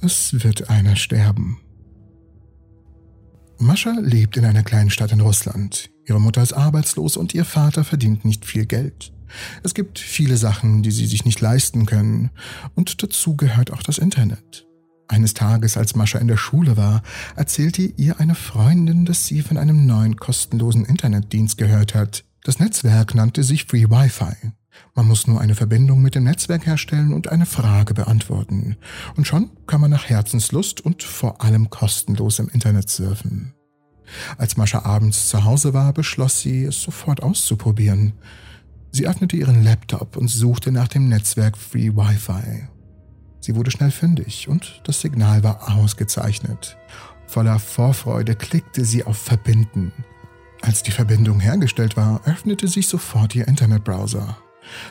Es 0.03 0.43
wird 0.43 0.69
einer 0.69 0.95
sterben. 0.95 1.59
Mascha 3.59 3.95
lebt 4.01 4.35
in 4.35 4.45
einer 4.45 4.63
kleinen 4.63 4.89
Stadt 4.89 5.11
in 5.11 5.21
Russland. 5.21 5.91
Ihre 6.07 6.19
Mutter 6.19 6.41
ist 6.41 6.53
arbeitslos 6.53 7.17
und 7.17 7.35
ihr 7.35 7.45
Vater 7.45 7.83
verdient 7.83 8.25
nicht 8.25 8.43
viel 8.45 8.65
Geld. 8.65 9.13
Es 9.61 9.75
gibt 9.75 9.99
viele 9.99 10.37
Sachen, 10.37 10.81
die 10.81 10.89
sie 10.89 11.05
sich 11.05 11.23
nicht 11.23 11.39
leisten 11.39 11.85
können, 11.85 12.31
und 12.73 13.03
dazu 13.03 13.37
gehört 13.37 13.71
auch 13.71 13.83
das 13.83 13.99
Internet. 13.99 14.65
Eines 15.07 15.35
Tages, 15.35 15.77
als 15.77 15.95
Mascha 15.95 16.17
in 16.17 16.27
der 16.27 16.37
Schule 16.37 16.77
war, 16.77 17.03
erzählte 17.35 17.83
ihr 17.83 18.19
eine 18.19 18.33
Freundin, 18.33 19.05
dass 19.05 19.27
sie 19.27 19.43
von 19.43 19.57
einem 19.57 19.85
neuen 19.85 20.15
kostenlosen 20.15 20.83
Internetdienst 20.83 21.59
gehört 21.59 21.93
hat. 21.93 22.23
Das 22.43 22.59
Netzwerk 22.59 23.13
nannte 23.13 23.43
sich 23.43 23.65
Free 23.65 23.85
Wi-Fi. 23.85 24.51
Man 24.95 25.07
muss 25.07 25.27
nur 25.27 25.39
eine 25.39 25.55
Verbindung 25.55 26.01
mit 26.01 26.15
dem 26.15 26.25
Netzwerk 26.25 26.65
herstellen 26.65 27.13
und 27.13 27.29
eine 27.29 27.45
Frage 27.45 27.93
beantworten. 27.93 28.77
Und 29.15 29.25
schon 29.25 29.51
kann 29.67 29.81
man 29.81 29.91
nach 29.91 30.09
Herzenslust 30.09 30.81
und 30.81 31.03
vor 31.03 31.41
allem 31.41 31.69
kostenlos 31.69 32.39
im 32.39 32.49
Internet 32.49 32.89
surfen. 32.89 33.53
Als 34.37 34.57
Mascha 34.57 34.83
abends 34.83 35.29
zu 35.29 35.43
Hause 35.45 35.73
war, 35.73 35.93
beschloss 35.93 36.41
sie, 36.41 36.65
es 36.65 36.81
sofort 36.81 37.23
auszuprobieren. 37.23 38.13
Sie 38.91 39.07
öffnete 39.07 39.37
ihren 39.37 39.63
Laptop 39.63 40.17
und 40.17 40.27
suchte 40.27 40.71
nach 40.71 40.89
dem 40.89 41.07
Netzwerk 41.07 41.57
Free 41.57 41.95
Wi-Fi. 41.95 42.67
Sie 43.39 43.55
wurde 43.55 43.71
schnell 43.71 43.91
fündig 43.91 44.47
und 44.49 44.81
das 44.83 45.01
Signal 45.01 45.43
war 45.43 45.75
ausgezeichnet. 45.77 46.77
Voller 47.25 47.59
Vorfreude 47.59 48.35
klickte 48.35 48.83
sie 48.83 49.05
auf 49.05 49.17
Verbinden. 49.17 49.93
Als 50.61 50.83
die 50.83 50.91
Verbindung 50.91 51.39
hergestellt 51.39 51.97
war, 51.97 52.21
öffnete 52.25 52.67
sich 52.67 52.87
sofort 52.87 53.33
ihr 53.33 53.47
Internetbrowser. 53.47 54.37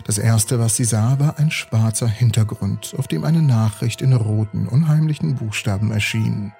Das 0.04 0.18
erste, 0.18 0.58
was 0.58 0.76
sie 0.76 0.84
sah, 0.84 1.18
war 1.18 1.38
ein 1.38 1.50
schwarzer 1.50 2.08
Hintergrund, 2.08 2.94
auf 2.98 3.08
dem 3.08 3.24
eine 3.24 3.42
Nachricht 3.42 4.02
in 4.02 4.12
roten, 4.12 4.66
unheimlichen 4.66 5.36
Buchstaben 5.36 5.90
erschien. 5.90 6.52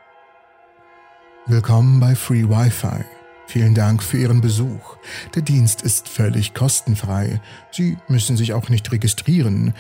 Willkommen 1.47 2.00
bei 2.00 2.14
Free 2.14 2.49
Wi-Fi. 2.49 3.05
Vielen 3.47 3.75
Dank 3.75 4.02
für 4.02 4.19
Ihren 4.19 4.40
Besuch. 4.40 4.97
Der 5.35 5.43
Dienst 5.43 5.83
ist 5.83 6.09
völlig 6.09 6.55
kostenfrei. 6.55 7.40
Sie 7.73 7.99
müssen 8.07 8.37
sich 8.37 8.52
auch 8.52 8.69
nicht 8.69 8.93
registrieren. 8.93 9.75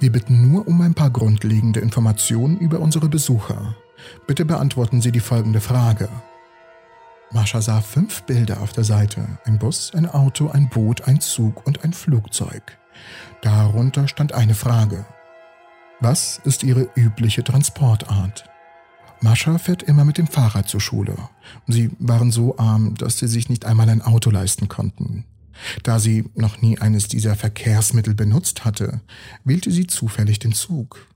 Wir 0.00 0.10
bitten 0.10 0.50
nur 0.50 0.66
um 0.66 0.80
ein 0.80 0.94
paar 0.94 1.10
grundlegende 1.10 1.78
Informationen 1.78 2.58
über 2.58 2.80
unsere 2.80 3.08
Besucher. 3.08 3.76
Bitte 4.26 4.44
beantworten 4.44 5.00
Sie 5.00 5.12
die 5.12 5.20
folgende 5.20 5.60
Frage. 5.60 6.08
Mascha 7.32 7.62
sah 7.62 7.80
fünf 7.80 8.22
Bilder 8.24 8.60
auf 8.60 8.72
der 8.72 8.84
Seite. 8.84 9.26
Ein 9.44 9.58
Bus, 9.58 9.94
ein 9.94 10.06
Auto, 10.06 10.48
ein 10.48 10.68
Boot, 10.68 11.08
ein 11.08 11.20
Zug 11.20 11.66
und 11.66 11.82
ein 11.82 11.94
Flugzeug. 11.94 12.78
Darunter 13.40 14.06
stand 14.06 14.34
eine 14.34 14.54
Frage. 14.54 15.06
Was 16.00 16.40
ist 16.44 16.62
Ihre 16.62 16.90
übliche 16.94 17.42
Transportart? 17.42 18.44
Mascha 19.22 19.56
fährt 19.56 19.82
immer 19.82 20.04
mit 20.04 20.18
dem 20.18 20.26
Fahrrad 20.26 20.68
zur 20.68 20.80
Schule. 20.80 21.16
Sie 21.66 21.90
waren 21.98 22.30
so 22.30 22.58
arm, 22.58 22.96
dass 22.96 23.18
sie 23.18 23.28
sich 23.28 23.48
nicht 23.48 23.64
einmal 23.64 23.88
ein 23.88 24.02
Auto 24.02 24.30
leisten 24.30 24.68
konnten. 24.68 25.24
Da 25.84 25.98
sie 26.00 26.28
noch 26.34 26.60
nie 26.60 26.78
eines 26.78 27.08
dieser 27.08 27.36
Verkehrsmittel 27.36 28.14
benutzt 28.14 28.64
hatte, 28.64 29.00
wählte 29.44 29.70
sie 29.70 29.86
zufällig 29.86 30.38
den 30.38 30.52
Zug. 30.52 31.06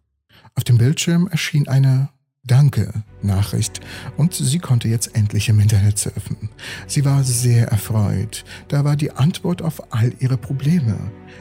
Auf 0.55 0.65
dem 0.65 0.79
Bildschirm 0.79 1.27
erschien 1.27 1.69
eine 1.69 2.09
Danke 2.47 2.93
Nachricht 3.23 3.81
und 4.17 4.33
sie 4.33 4.61
konnte 4.61 4.87
jetzt 4.87 5.17
endlich 5.17 5.49
im 5.49 5.59
Internet 5.59 5.99
surfen. 5.99 6.49
Sie 6.87 7.05
war 7.05 7.25
sehr 7.25 7.69
erfreut. 7.69 8.45
Da 8.69 8.85
war 8.85 8.95
die 8.95 9.11
Antwort 9.11 9.63
auf 9.63 9.93
all 9.93 10.13
ihre 10.21 10.37
Probleme. 10.37 10.97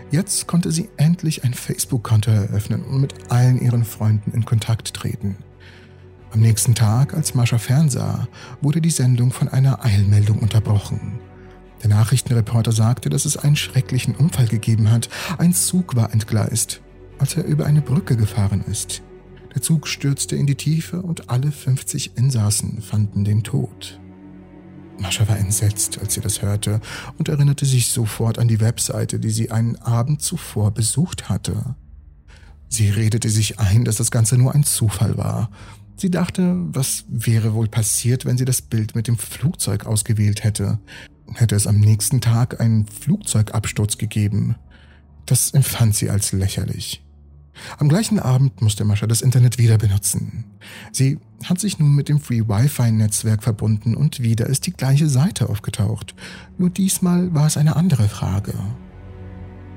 Jetzt 0.09 0.47
konnte 0.47 0.71
sie 0.71 0.89
endlich 0.97 1.43
ein 1.43 1.53
Facebook-Konto 1.53 2.31
eröffnen 2.31 2.83
und 2.83 3.01
mit 3.01 3.31
allen 3.31 3.61
ihren 3.61 3.85
Freunden 3.85 4.31
in 4.31 4.45
Kontakt 4.45 4.95
treten. 4.95 5.35
Am 6.31 6.39
nächsten 6.39 6.73
Tag, 6.73 7.13
als 7.13 7.35
Mascha 7.35 7.59
fernsah, 7.59 8.27
wurde 8.61 8.81
die 8.81 8.89
Sendung 8.89 9.31
von 9.31 9.47
einer 9.47 9.85
Eilmeldung 9.85 10.39
unterbrochen. 10.39 11.19
Der 11.83 11.89
Nachrichtenreporter 11.89 12.71
sagte, 12.71 13.09
dass 13.09 13.25
es 13.25 13.37
einen 13.37 13.55
schrecklichen 13.55 14.15
Unfall 14.15 14.47
gegeben 14.47 14.89
hat. 14.89 15.07
Ein 15.37 15.53
Zug 15.53 15.95
war 15.95 16.11
entgleist, 16.11 16.81
als 17.19 17.37
er 17.37 17.45
über 17.45 17.67
eine 17.67 17.81
Brücke 17.81 18.17
gefahren 18.17 18.65
ist. 18.69 19.03
Der 19.55 19.61
Zug 19.61 19.87
stürzte 19.87 20.35
in 20.35 20.45
die 20.45 20.55
Tiefe 20.55 21.01
und 21.01 21.29
alle 21.29 21.51
50 21.51 22.17
Insassen 22.17 22.81
fanden 22.81 23.23
den 23.23 23.43
Tod. 23.43 23.99
Mascha 24.99 25.27
war 25.29 25.37
entsetzt, 25.37 25.97
als 25.99 26.13
sie 26.13 26.21
das 26.21 26.41
hörte 26.41 26.81
und 27.17 27.29
erinnerte 27.29 27.65
sich 27.65 27.87
sofort 27.87 28.37
an 28.37 28.49
die 28.49 28.59
Webseite, 28.59 29.19
die 29.19 29.29
sie 29.29 29.51
einen 29.51 29.77
Abend 29.77 30.21
zuvor 30.21 30.71
besucht 30.71 31.29
hatte. 31.29 31.75
Sie 32.67 32.89
redete 32.89 33.29
sich 33.29 33.59
ein, 33.59 33.85
dass 33.85 33.95
das 33.95 34.11
Ganze 34.11 34.37
nur 34.37 34.53
ein 34.53 34.63
Zufall 34.63 35.17
war. 35.17 35.49
Sie 35.95 36.11
dachte, 36.11 36.57
was 36.57 37.05
wäre 37.07 37.53
wohl 37.53 37.69
passiert, 37.69 38.25
wenn 38.25 38.37
sie 38.37 38.45
das 38.45 38.61
Bild 38.61 38.95
mit 38.95 39.07
dem 39.07 39.17
Flugzeug 39.17 39.85
ausgewählt 39.85 40.43
hätte. 40.43 40.79
Hätte 41.33 41.55
es 41.55 41.67
am 41.67 41.79
nächsten 41.79 42.19
Tag 42.19 42.59
einen 42.59 42.87
Flugzeugabsturz 42.87 43.97
gegeben. 43.97 44.55
Das 45.25 45.51
empfand 45.51 45.95
sie 45.95 46.09
als 46.09 46.33
lächerlich. 46.33 47.04
Am 47.77 47.89
gleichen 47.89 48.19
Abend 48.19 48.61
musste 48.61 48.85
Mascha 48.85 49.07
das 49.07 49.21
Internet 49.21 49.57
wieder 49.57 49.77
benutzen. 49.77 50.45
Sie 50.91 51.19
hat 51.43 51.59
sich 51.59 51.79
nun 51.79 51.95
mit 51.95 52.09
dem 52.09 52.19
Free 52.19 52.41
Wi-Fi-Netzwerk 52.41 53.43
verbunden 53.43 53.95
und 53.95 54.21
wieder 54.21 54.47
ist 54.47 54.65
die 54.65 54.73
gleiche 54.73 55.09
Seite 55.09 55.49
aufgetaucht. 55.49 56.15
Nur 56.57 56.69
diesmal 56.69 57.33
war 57.33 57.47
es 57.47 57.57
eine 57.57 57.75
andere 57.75 58.07
Frage. 58.07 58.53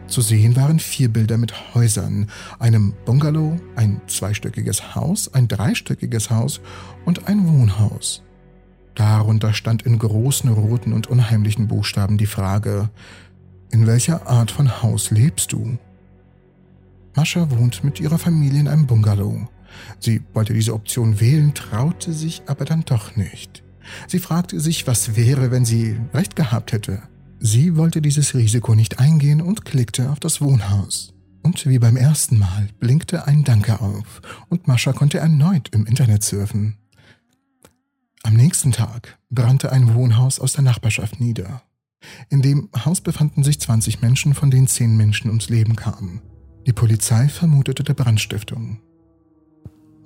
Zu 0.07 0.23
sehen 0.23 0.57
waren 0.57 0.79
vier 0.79 1.11
Bilder 1.11 1.37
mit 1.37 1.75
Häusern, 1.75 2.29
einem 2.59 2.95
Bungalow, 3.05 3.61
ein 3.77 4.01
zweistöckiges 4.07 4.95
Haus, 4.95 5.33
ein 5.35 5.49
dreistöckiges 5.49 6.31
Haus 6.31 6.61
und 7.05 7.29
ein 7.29 7.47
Wohnhaus. 7.47 8.23
Darunter 8.95 9.53
stand 9.53 9.83
in 9.83 9.99
großen 9.99 10.51
roten 10.51 10.93
und 10.93 11.07
unheimlichen 11.07 11.69
Buchstaben 11.69 12.17
die 12.17 12.27
Frage, 12.27 12.89
in 13.71 13.87
welcher 13.87 14.27
Art 14.27 14.51
von 14.51 14.83
Haus 14.83 15.11
lebst 15.11 15.53
du? 15.53 15.79
Mascha 17.15 17.51
wohnt 17.51 17.85
mit 17.85 18.01
ihrer 18.01 18.19
Familie 18.19 18.61
in 18.61 18.69
einem 18.69 18.87
Bungalow. 18.87 19.49
Sie 19.99 20.23
wollte 20.35 20.55
diese 20.55 20.75
Option 20.75 21.21
wählen, 21.21 21.55
traute 21.55 22.13
sich 22.13 22.43
aber 22.47 22.65
dann 22.65 22.85
doch 22.85 23.17
nicht. 23.17 23.63
Sie 24.07 24.19
fragte 24.19 24.61
sich, 24.61 24.87
was 24.87 25.17
wäre, 25.17 25.51
wenn 25.51 25.65
sie 25.65 25.97
recht 26.13 26.37
gehabt 26.37 26.73
hätte. 26.73 27.03
Sie 27.41 27.77
wollte 27.77 28.03
dieses 28.03 28.35
Risiko 28.35 28.75
nicht 28.75 28.99
eingehen 28.99 29.41
und 29.41 29.65
klickte 29.65 30.11
auf 30.11 30.21
das 30.21 30.41
Wohnhaus. 30.41 31.15
Und 31.43 31.67
wie 31.67 31.79
beim 31.79 31.97
ersten 31.97 32.39
Mal 32.39 32.69
blinkte 32.81 33.27
ein 33.27 33.45
Danke 33.45 33.81
auf 33.81 34.21
und 34.49 34.67
Mascha 34.67 34.93
konnte 34.93 35.19
erneut 35.19 35.69
im 35.73 35.87
Internet 35.87 36.25
surfen. 36.25 36.77
Am 38.23 38.35
nächsten 38.35 38.73
Tag 38.73 39.19
brannte 39.31 39.73
ein 39.73 39.95
Wohnhaus 39.95 40.41
aus 40.41 40.53
der 40.53 40.65
Nachbarschaft 40.65 41.21
nieder. 41.21 41.63
In 42.29 42.43
dem 42.43 42.69
Haus 42.85 43.01
befanden 43.01 43.45
sich 43.45 43.61
20 43.61 44.03
Menschen, 44.03 44.35
von 44.35 44.51
denen 44.51 44.67
10 44.67 44.97
Menschen 44.97 45.29
ums 45.29 45.49
Leben 45.49 45.77
kamen. 45.77 46.21
Die 46.69 46.75
Polizei 46.75 47.29
vermutete 47.29 47.83
der 47.83 47.95
Brandstiftung. 47.95 48.79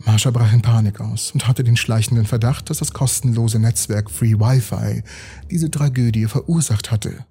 Marsha 0.06 0.30
brach 0.30 0.52
in 0.52 0.62
Panik 0.62 1.00
aus 1.00 1.32
und 1.32 1.48
hatte 1.48 1.64
den 1.64 1.76
schleichenden 1.76 2.24
Verdacht, 2.24 2.70
dass 2.70 2.78
das 2.78 2.92
kostenlose 2.92 3.58
Netzwerk 3.58 4.08
Free 4.08 4.34
Wi-Fi 4.34 5.02
diese 5.50 5.72
Tragödie 5.72 6.26
verursacht 6.26 6.92
hatte. 6.92 7.26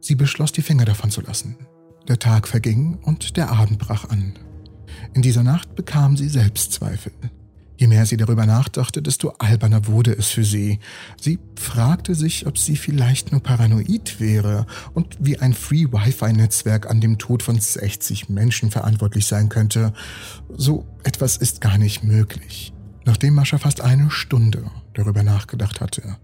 Sie 0.00 0.14
beschloss, 0.14 0.52
die 0.52 0.62
Finger 0.62 0.84
davon 0.84 1.10
zu 1.10 1.20
lassen. 1.20 1.56
Der 2.06 2.20
Tag 2.20 2.46
verging 2.46 3.00
und 3.02 3.36
der 3.36 3.50
Abend 3.50 3.80
brach 3.80 4.08
an. 4.08 4.38
In 5.14 5.22
dieser 5.22 5.42
Nacht 5.42 5.74
bekam 5.74 6.16
sie 6.16 6.28
Selbstzweifel. 6.28 7.12
Je 7.80 7.86
mehr 7.86 8.04
sie 8.04 8.18
darüber 8.18 8.44
nachdachte, 8.44 9.00
desto 9.00 9.30
alberner 9.38 9.86
wurde 9.86 10.12
es 10.12 10.26
für 10.26 10.44
sie. 10.44 10.80
Sie 11.18 11.38
fragte 11.58 12.14
sich, 12.14 12.46
ob 12.46 12.58
sie 12.58 12.76
vielleicht 12.76 13.32
nur 13.32 13.42
paranoid 13.42 14.20
wäre 14.20 14.66
und 14.92 15.16
wie 15.18 15.38
ein 15.38 15.54
Free-Wi-Fi-Netzwerk 15.54 16.90
an 16.90 17.00
dem 17.00 17.16
Tod 17.16 17.42
von 17.42 17.58
60 17.58 18.28
Menschen 18.28 18.70
verantwortlich 18.70 19.24
sein 19.24 19.48
könnte. 19.48 19.94
So 20.54 20.84
etwas 21.04 21.38
ist 21.38 21.62
gar 21.62 21.78
nicht 21.78 22.04
möglich. 22.04 22.74
Nachdem 23.06 23.32
Mascha 23.32 23.56
fast 23.56 23.80
eine 23.80 24.10
Stunde 24.10 24.70
darüber 24.92 25.22
nachgedacht 25.22 25.80
hatte, 25.80 26.18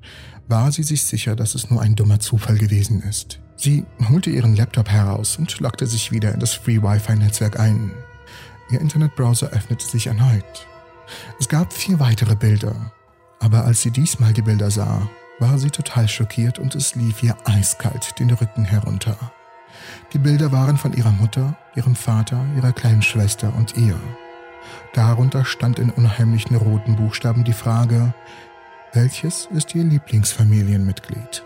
war 0.48 0.70
sie 0.72 0.82
sich 0.82 1.04
sicher, 1.04 1.36
dass 1.36 1.54
es 1.54 1.70
nur 1.70 1.80
ein 1.80 1.96
dummer 1.96 2.20
Zufall 2.20 2.58
gewesen 2.58 3.00
ist. 3.00 3.40
Sie 3.56 3.86
holte 4.10 4.28
ihren 4.28 4.56
Laptop 4.56 4.90
heraus 4.90 5.38
und 5.38 5.58
lockte 5.60 5.86
sich 5.86 6.12
wieder 6.12 6.34
in 6.34 6.40
das 6.40 6.52
Free-Wi-Fi-Netzwerk 6.52 7.58
ein. 7.58 7.92
Ihr 8.70 8.82
Internetbrowser 8.82 9.48
öffnete 9.48 9.86
sich 9.86 10.08
erneut 10.08 10.66
es 11.38 11.48
gab 11.48 11.72
vier 11.72 12.00
weitere 12.00 12.34
Bilder, 12.36 12.92
aber 13.40 13.64
als 13.64 13.82
sie 13.82 13.90
diesmal 13.90 14.32
die 14.32 14.42
Bilder 14.42 14.70
sah, 14.70 15.08
war 15.38 15.58
sie 15.58 15.70
total 15.70 16.08
schockiert 16.08 16.58
und 16.58 16.74
es 16.74 16.94
lief 16.94 17.22
ihr 17.22 17.36
eiskalt 17.44 18.18
den 18.18 18.30
Rücken 18.30 18.64
herunter. 18.64 19.16
Die 20.12 20.18
Bilder 20.18 20.52
waren 20.52 20.78
von 20.78 20.92
ihrer 20.94 21.12
Mutter, 21.12 21.56
ihrem 21.74 21.94
Vater, 21.94 22.42
ihrer 22.56 22.72
kleinen 22.72 23.02
Schwester 23.02 23.52
und 23.56 23.76
ihr. 23.76 23.98
Darunter 24.94 25.44
stand 25.44 25.78
in 25.78 25.90
unheimlichen 25.90 26.56
roten 26.56 26.96
Buchstaben 26.96 27.44
die 27.44 27.52
Frage, 27.52 28.14
welches 28.92 29.48
ist 29.52 29.74
ihr 29.74 29.84
Lieblingsfamilienmitglied? 29.84 31.44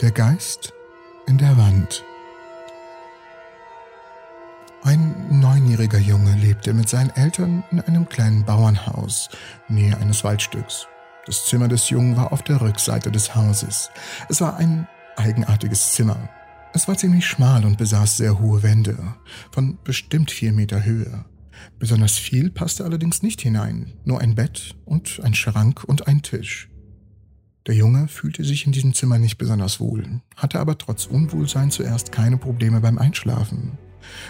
Der 0.00 0.10
Geist 0.10 0.74
in 1.26 1.38
der 1.38 1.56
Wand. 1.56 2.04
Ein 4.82 5.40
neunjähriger 5.40 5.98
Junge 5.98 6.34
lebte 6.36 6.72
mit 6.72 6.88
seinen 6.88 7.10
Eltern 7.10 7.62
in 7.70 7.80
einem 7.80 8.08
kleinen 8.08 8.44
Bauernhaus, 8.46 9.28
nähe 9.68 9.96
eines 9.98 10.24
Waldstücks. 10.24 10.86
Das 11.26 11.44
Zimmer 11.44 11.68
des 11.68 11.90
Jungen 11.90 12.16
war 12.16 12.32
auf 12.32 12.42
der 12.42 12.62
Rückseite 12.62 13.12
des 13.12 13.34
Hauses. 13.34 13.90
Es 14.30 14.40
war 14.40 14.56
ein 14.56 14.88
eigenartiges 15.16 15.92
Zimmer. 15.92 16.30
Es 16.72 16.88
war 16.88 16.96
ziemlich 16.96 17.26
schmal 17.26 17.66
und 17.66 17.76
besaß 17.76 18.16
sehr 18.16 18.38
hohe 18.38 18.62
Wände, 18.62 18.96
von 19.50 19.78
bestimmt 19.84 20.30
vier 20.30 20.52
Meter 20.52 20.82
Höhe. 20.82 21.26
Besonders 21.78 22.16
viel 22.16 22.50
passte 22.50 22.84
allerdings 22.84 23.22
nicht 23.22 23.42
hinein, 23.42 23.92
nur 24.04 24.20
ein 24.20 24.34
Bett 24.34 24.76
und 24.86 25.20
ein 25.22 25.34
Schrank 25.34 25.84
und 25.84 26.08
ein 26.08 26.22
Tisch. 26.22 26.70
Der 27.66 27.74
Junge 27.74 28.08
fühlte 28.08 28.44
sich 28.44 28.64
in 28.64 28.72
diesem 28.72 28.94
Zimmer 28.94 29.18
nicht 29.18 29.36
besonders 29.36 29.78
wohl, 29.78 30.22
hatte 30.36 30.58
aber 30.58 30.78
trotz 30.78 31.04
Unwohlsein 31.04 31.70
zuerst 31.70 32.12
keine 32.12 32.38
Probleme 32.38 32.80
beim 32.80 32.96
Einschlafen. 32.96 33.76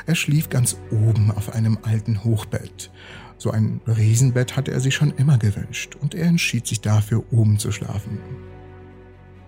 Er 0.06 0.14
schlief 0.14 0.48
ganz 0.48 0.76
oben 0.90 1.30
auf 1.30 1.54
einem 1.54 1.78
alten 1.82 2.24
Hochbett. 2.24 2.90
So 3.38 3.50
ein 3.50 3.80
Riesenbett 3.86 4.56
hatte 4.56 4.70
er 4.70 4.80
sich 4.80 4.94
schon 4.94 5.12
immer 5.16 5.38
gewünscht 5.38 5.96
und 6.00 6.14
er 6.14 6.26
entschied 6.26 6.66
sich 6.66 6.80
dafür, 6.80 7.24
oben 7.30 7.58
zu 7.58 7.72
schlafen. 7.72 8.18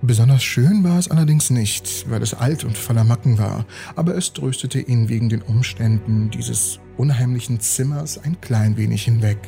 Besonders 0.05 0.43
schön 0.43 0.83
war 0.83 0.99
es 0.99 1.11
allerdings 1.11 1.51
nicht, 1.51 2.11
weil 2.11 2.23
es 2.23 2.35
alt 2.35 2.65
und 2.65 2.77
voller 2.77 3.05
Macken 3.05 3.39
war, 3.39 3.67
aber 3.95 4.17
es 4.17 4.33
tröstete 4.33 4.81
ihn 4.81 5.09
wegen 5.09 5.29
den 5.29 5.43
Umständen 5.43 6.29
dieses 6.31 6.81
unheimlichen 6.97 7.61
Zimmers 7.61 8.19
ein 8.19 8.41
klein 8.41 8.77
wenig 8.77 9.05
hinweg. 9.05 9.39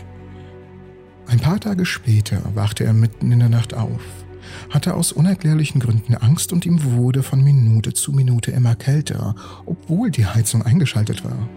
Ein 1.26 1.40
paar 1.40 1.58
Tage 1.58 1.84
später 1.86 2.40
wachte 2.54 2.84
er 2.84 2.92
mitten 2.92 3.32
in 3.32 3.40
der 3.40 3.48
Nacht 3.48 3.74
auf, 3.74 4.02
hatte 4.70 4.94
aus 4.94 5.12
unerklärlichen 5.12 5.80
Gründen 5.80 6.14
Angst 6.14 6.52
und 6.52 6.66
ihm 6.66 6.82
wurde 6.82 7.22
von 7.22 7.42
Minute 7.42 7.92
zu 7.92 8.12
Minute 8.12 8.50
immer 8.50 8.74
kälter, 8.74 9.34
obwohl 9.66 10.10
die 10.10 10.26
Heizung 10.26 10.62
eingeschaltet 10.62 11.24
war. 11.24 11.48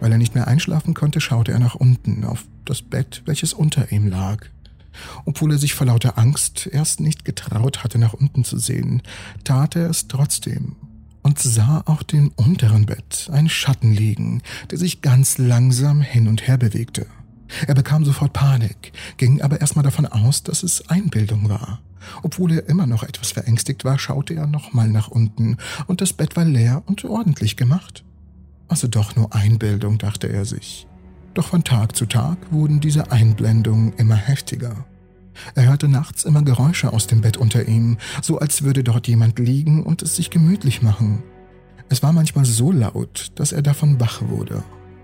Weil 0.00 0.12
er 0.12 0.18
nicht 0.18 0.34
mehr 0.34 0.46
einschlafen 0.46 0.94
konnte, 0.94 1.20
schaute 1.20 1.52
er 1.52 1.58
nach 1.58 1.74
unten 1.74 2.24
auf 2.24 2.44
das 2.64 2.82
Bett, 2.82 3.22
welches 3.26 3.52
unter 3.52 3.90
ihm 3.92 4.08
lag. 4.08 4.46
Obwohl 5.24 5.52
er 5.52 5.58
sich 5.58 5.74
vor 5.74 5.86
lauter 5.86 6.18
Angst 6.18 6.68
erst 6.70 7.00
nicht 7.00 7.24
getraut 7.24 7.84
hatte, 7.84 7.98
nach 7.98 8.12
unten 8.12 8.44
zu 8.44 8.58
sehen, 8.58 9.02
tat 9.44 9.76
er 9.76 9.88
es 9.88 10.08
trotzdem 10.08 10.76
und 11.22 11.38
sah 11.38 11.82
auf 11.84 12.04
dem 12.04 12.32
unteren 12.36 12.86
Bett 12.86 13.28
einen 13.32 13.48
Schatten 13.48 13.92
liegen, 13.92 14.42
der 14.70 14.78
sich 14.78 15.02
ganz 15.02 15.38
langsam 15.38 16.00
hin 16.00 16.28
und 16.28 16.46
her 16.46 16.58
bewegte. 16.58 17.06
Er 17.66 17.74
bekam 17.74 18.04
sofort 18.04 18.32
Panik, 18.32 18.92
ging 19.16 19.42
aber 19.42 19.60
erstmal 19.60 19.82
davon 19.82 20.06
aus, 20.06 20.42
dass 20.42 20.62
es 20.62 20.88
Einbildung 20.88 21.48
war. 21.48 21.80
Obwohl 22.22 22.52
er 22.52 22.68
immer 22.68 22.86
noch 22.86 23.02
etwas 23.02 23.32
verängstigt 23.32 23.84
war, 23.84 23.98
schaute 23.98 24.34
er 24.34 24.46
nochmal 24.46 24.88
nach 24.88 25.08
unten, 25.08 25.56
und 25.86 26.00
das 26.00 26.12
Bett 26.12 26.36
war 26.36 26.44
leer 26.44 26.82
und 26.86 27.04
ordentlich 27.04 27.56
gemacht. 27.56 28.04
Also 28.68 28.88
doch 28.88 29.16
nur 29.16 29.34
Einbildung, 29.34 29.98
dachte 29.98 30.28
er 30.28 30.44
sich. 30.44 30.86
Doch 31.34 31.48
von 31.48 31.64
Tag 31.64 31.96
zu 31.96 32.06
Tag 32.06 32.38
wurden 32.50 32.80
diese 32.80 33.12
Einblendungen 33.12 33.92
immer 33.94 34.16
heftiger. 34.16 34.84
Er 35.54 35.66
hörte 35.66 35.88
nachts 35.88 36.24
immer 36.24 36.42
Geräusche 36.42 36.92
aus 36.92 37.06
dem 37.06 37.20
Bett 37.20 37.36
unter 37.36 37.66
ihm, 37.66 37.98
so 38.22 38.38
als 38.38 38.62
würde 38.62 38.84
dort 38.84 39.08
jemand 39.08 39.38
liegen 39.38 39.82
und 39.82 40.02
es 40.02 40.16
sich 40.16 40.30
gemütlich 40.30 40.82
machen. 40.82 41.22
Es 41.88 42.02
war 42.02 42.12
manchmal 42.12 42.44
so 42.44 42.72
laut, 42.72 43.32
dass 43.36 43.52
er 43.52 43.62
davon 43.62 43.98
wach 44.00 44.22
wurde. 44.22 44.62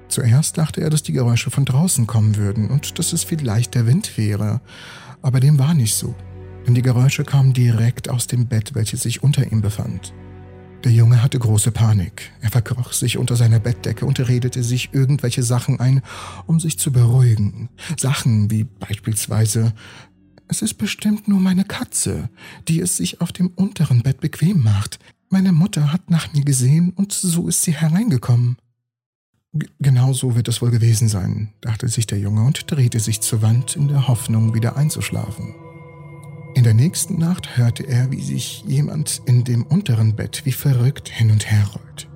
Zuerst 0.08 0.58
dachte 0.58 0.80
er, 0.80 0.90
dass 0.90 1.02
die 1.02 1.12
Geräusche 1.12 1.50
von 1.50 1.64
draußen 1.64 2.06
kommen 2.06 2.36
würden 2.36 2.70
und 2.70 2.98
dass 2.98 3.12
es 3.12 3.24
vielleicht 3.24 3.74
der 3.74 3.86
Wind 3.86 4.16
wäre, 4.16 4.60
aber 5.22 5.40
dem 5.40 5.58
war 5.58 5.74
nicht 5.74 5.94
so, 5.94 6.14
denn 6.66 6.74
die 6.74 6.82
Geräusche 6.82 7.24
kamen 7.24 7.52
direkt 7.52 8.08
aus 8.08 8.26
dem 8.26 8.46
Bett, 8.46 8.74
welches 8.74 9.02
sich 9.02 9.22
unter 9.22 9.50
ihm 9.50 9.60
befand. 9.60 10.12
Der 10.84 10.92
Junge 10.92 11.22
hatte 11.22 11.38
große 11.38 11.72
Panik. 11.72 12.30
Er 12.40 12.50
verkroch 12.50 12.92
sich 12.92 13.18
unter 13.18 13.34
seiner 13.34 13.58
Bettdecke 13.58 14.06
und 14.06 14.20
redete 14.20 14.62
sich 14.62 14.90
irgendwelche 14.92 15.42
Sachen 15.42 15.80
ein, 15.80 16.02
um 16.46 16.60
sich 16.60 16.78
zu 16.78 16.92
beruhigen. 16.92 17.70
Sachen 17.98 18.50
wie 18.50 18.64
beispielsweise 18.64 19.72
Es 20.48 20.62
ist 20.62 20.74
bestimmt 20.74 21.26
nur 21.26 21.40
meine 21.40 21.64
Katze, 21.64 22.28
die 22.68 22.80
es 22.80 22.96
sich 22.96 23.20
auf 23.20 23.32
dem 23.32 23.48
unteren 23.48 24.02
Bett 24.02 24.20
bequem 24.20 24.62
macht. 24.62 25.00
Meine 25.28 25.50
Mutter 25.50 25.92
hat 25.92 26.08
nach 26.08 26.32
mir 26.32 26.44
gesehen 26.44 26.92
und 26.94 27.12
so 27.12 27.48
ist 27.48 27.62
sie 27.62 27.72
hereingekommen. 27.72 28.56
G 29.54 29.66
genau 29.80 30.12
so 30.12 30.36
wird 30.36 30.46
es 30.46 30.62
wohl 30.62 30.70
gewesen 30.70 31.08
sein, 31.08 31.52
dachte 31.62 31.88
sich 31.88 32.06
der 32.06 32.18
Junge 32.20 32.44
und 32.44 32.70
drehte 32.70 33.00
sich 33.00 33.22
zur 33.22 33.42
Wand 33.42 33.74
in 33.74 33.88
der 33.88 34.06
Hoffnung, 34.06 34.54
wieder 34.54 34.76
einzuschlafen. 34.76 35.65
In 36.56 36.64
der 36.64 36.72
nächsten 36.72 37.18
Nacht 37.18 37.58
hörte 37.58 37.82
er, 37.82 38.10
wie 38.10 38.22
sich 38.22 38.64
jemand 38.66 39.20
in 39.26 39.44
dem 39.44 39.62
unteren 39.62 40.16
Bett 40.16 40.40
wie 40.46 40.52
verrückt 40.52 41.10
hin 41.10 41.30
und 41.30 41.50
her 41.50 41.66
rollt. 41.74 42.08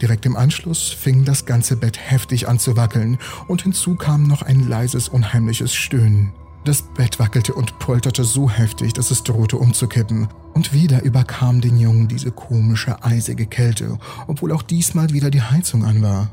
Direkt 0.00 0.24
im 0.24 0.34
Anschluss 0.34 0.88
fing 0.88 1.26
das 1.26 1.44
ganze 1.44 1.76
Bett 1.76 1.98
heftig 1.98 2.48
an 2.48 2.58
zu 2.58 2.78
wackeln 2.78 3.18
und 3.48 3.60
hinzu 3.60 3.94
kam 3.94 4.22
noch 4.22 4.40
ein 4.40 4.66
leises, 4.66 5.10
unheimliches 5.10 5.74
Stöhnen. 5.74 6.32
Das 6.64 6.84
Bett 6.94 7.18
wackelte 7.18 7.52
und 7.52 7.78
polterte 7.78 8.24
so 8.24 8.48
heftig, 8.48 8.94
dass 8.94 9.10
es 9.10 9.24
drohte 9.24 9.58
umzukippen. 9.58 10.28
Und 10.54 10.72
wieder 10.72 11.02
überkam 11.02 11.60
den 11.60 11.76
Jungen 11.76 12.08
diese 12.08 12.30
komische, 12.30 13.04
eisige 13.04 13.44
Kälte, 13.44 13.98
obwohl 14.26 14.52
auch 14.52 14.62
diesmal 14.62 15.10
wieder 15.10 15.28
die 15.28 15.42
Heizung 15.42 15.84
an 15.84 16.00
war. 16.00 16.30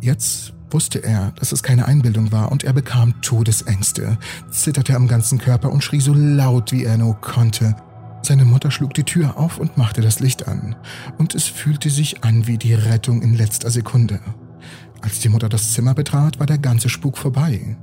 Jetzt 0.00 0.53
wusste 0.74 0.98
er, 0.98 1.32
dass 1.36 1.52
es 1.52 1.62
keine 1.62 1.86
Einbildung 1.86 2.32
war 2.32 2.50
und 2.52 2.64
er 2.64 2.72
bekam 2.72 3.20
Todesängste, 3.22 4.18
zitterte 4.50 4.96
am 4.96 5.06
ganzen 5.06 5.38
Körper 5.38 5.72
und 5.72 5.84
schrie 5.84 6.00
so 6.00 6.12
laut, 6.12 6.72
wie 6.72 6.84
er 6.84 6.98
nur 6.98 7.14
konnte. 7.20 7.76
Seine 8.22 8.44
Mutter 8.44 8.70
schlug 8.70 8.92
die 8.92 9.04
Tür 9.04 9.38
auf 9.38 9.58
und 9.58 9.78
machte 9.78 10.00
das 10.00 10.18
Licht 10.18 10.48
an, 10.48 10.74
und 11.16 11.34
es 11.34 11.44
fühlte 11.44 11.90
sich 11.90 12.24
an 12.24 12.46
wie 12.46 12.58
die 12.58 12.74
Rettung 12.74 13.22
in 13.22 13.34
letzter 13.34 13.70
Sekunde. 13.70 14.18
Als 15.00 15.20
die 15.20 15.28
Mutter 15.28 15.48
das 15.48 15.72
Zimmer 15.72 15.94
betrat, 15.94 16.40
war 16.40 16.46
der 16.46 16.58
ganze 16.58 16.88
Spuk 16.88 17.18
vorbei. 17.18 17.76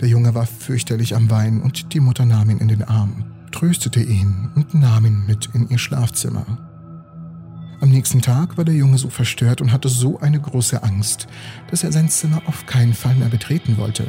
Der 0.00 0.08
Junge 0.08 0.34
war 0.34 0.46
fürchterlich 0.46 1.14
am 1.14 1.30
Weinen 1.30 1.62
und 1.62 1.94
die 1.94 2.00
Mutter 2.00 2.24
nahm 2.24 2.50
ihn 2.50 2.58
in 2.58 2.68
den 2.68 2.82
Arm, 2.82 3.26
tröstete 3.52 4.00
ihn 4.00 4.50
und 4.56 4.74
nahm 4.74 5.06
ihn 5.06 5.24
mit 5.26 5.50
in 5.54 5.68
ihr 5.68 5.78
Schlafzimmer. 5.78 6.73
Am 7.80 7.90
nächsten 7.90 8.22
Tag 8.22 8.56
war 8.56 8.64
der 8.64 8.74
Junge 8.74 8.98
so 8.98 9.10
verstört 9.10 9.60
und 9.60 9.72
hatte 9.72 9.88
so 9.88 10.18
eine 10.20 10.40
große 10.40 10.82
Angst, 10.82 11.26
dass 11.70 11.84
er 11.84 11.92
sein 11.92 12.08
Zimmer 12.08 12.42
auf 12.46 12.66
keinen 12.66 12.94
Fall 12.94 13.14
mehr 13.14 13.28
betreten 13.28 13.76
wollte. 13.76 14.06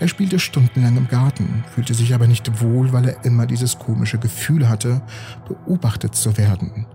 Er 0.00 0.08
spielte 0.08 0.38
stundenlang 0.38 0.96
im 0.96 1.08
Garten, 1.08 1.64
fühlte 1.74 1.94
sich 1.94 2.14
aber 2.14 2.26
nicht 2.26 2.60
wohl, 2.60 2.92
weil 2.92 3.08
er 3.08 3.24
immer 3.24 3.46
dieses 3.46 3.78
komische 3.78 4.18
Gefühl 4.18 4.68
hatte, 4.68 5.02
beobachtet 5.48 6.14
zu 6.14 6.36
werden. 6.36 6.86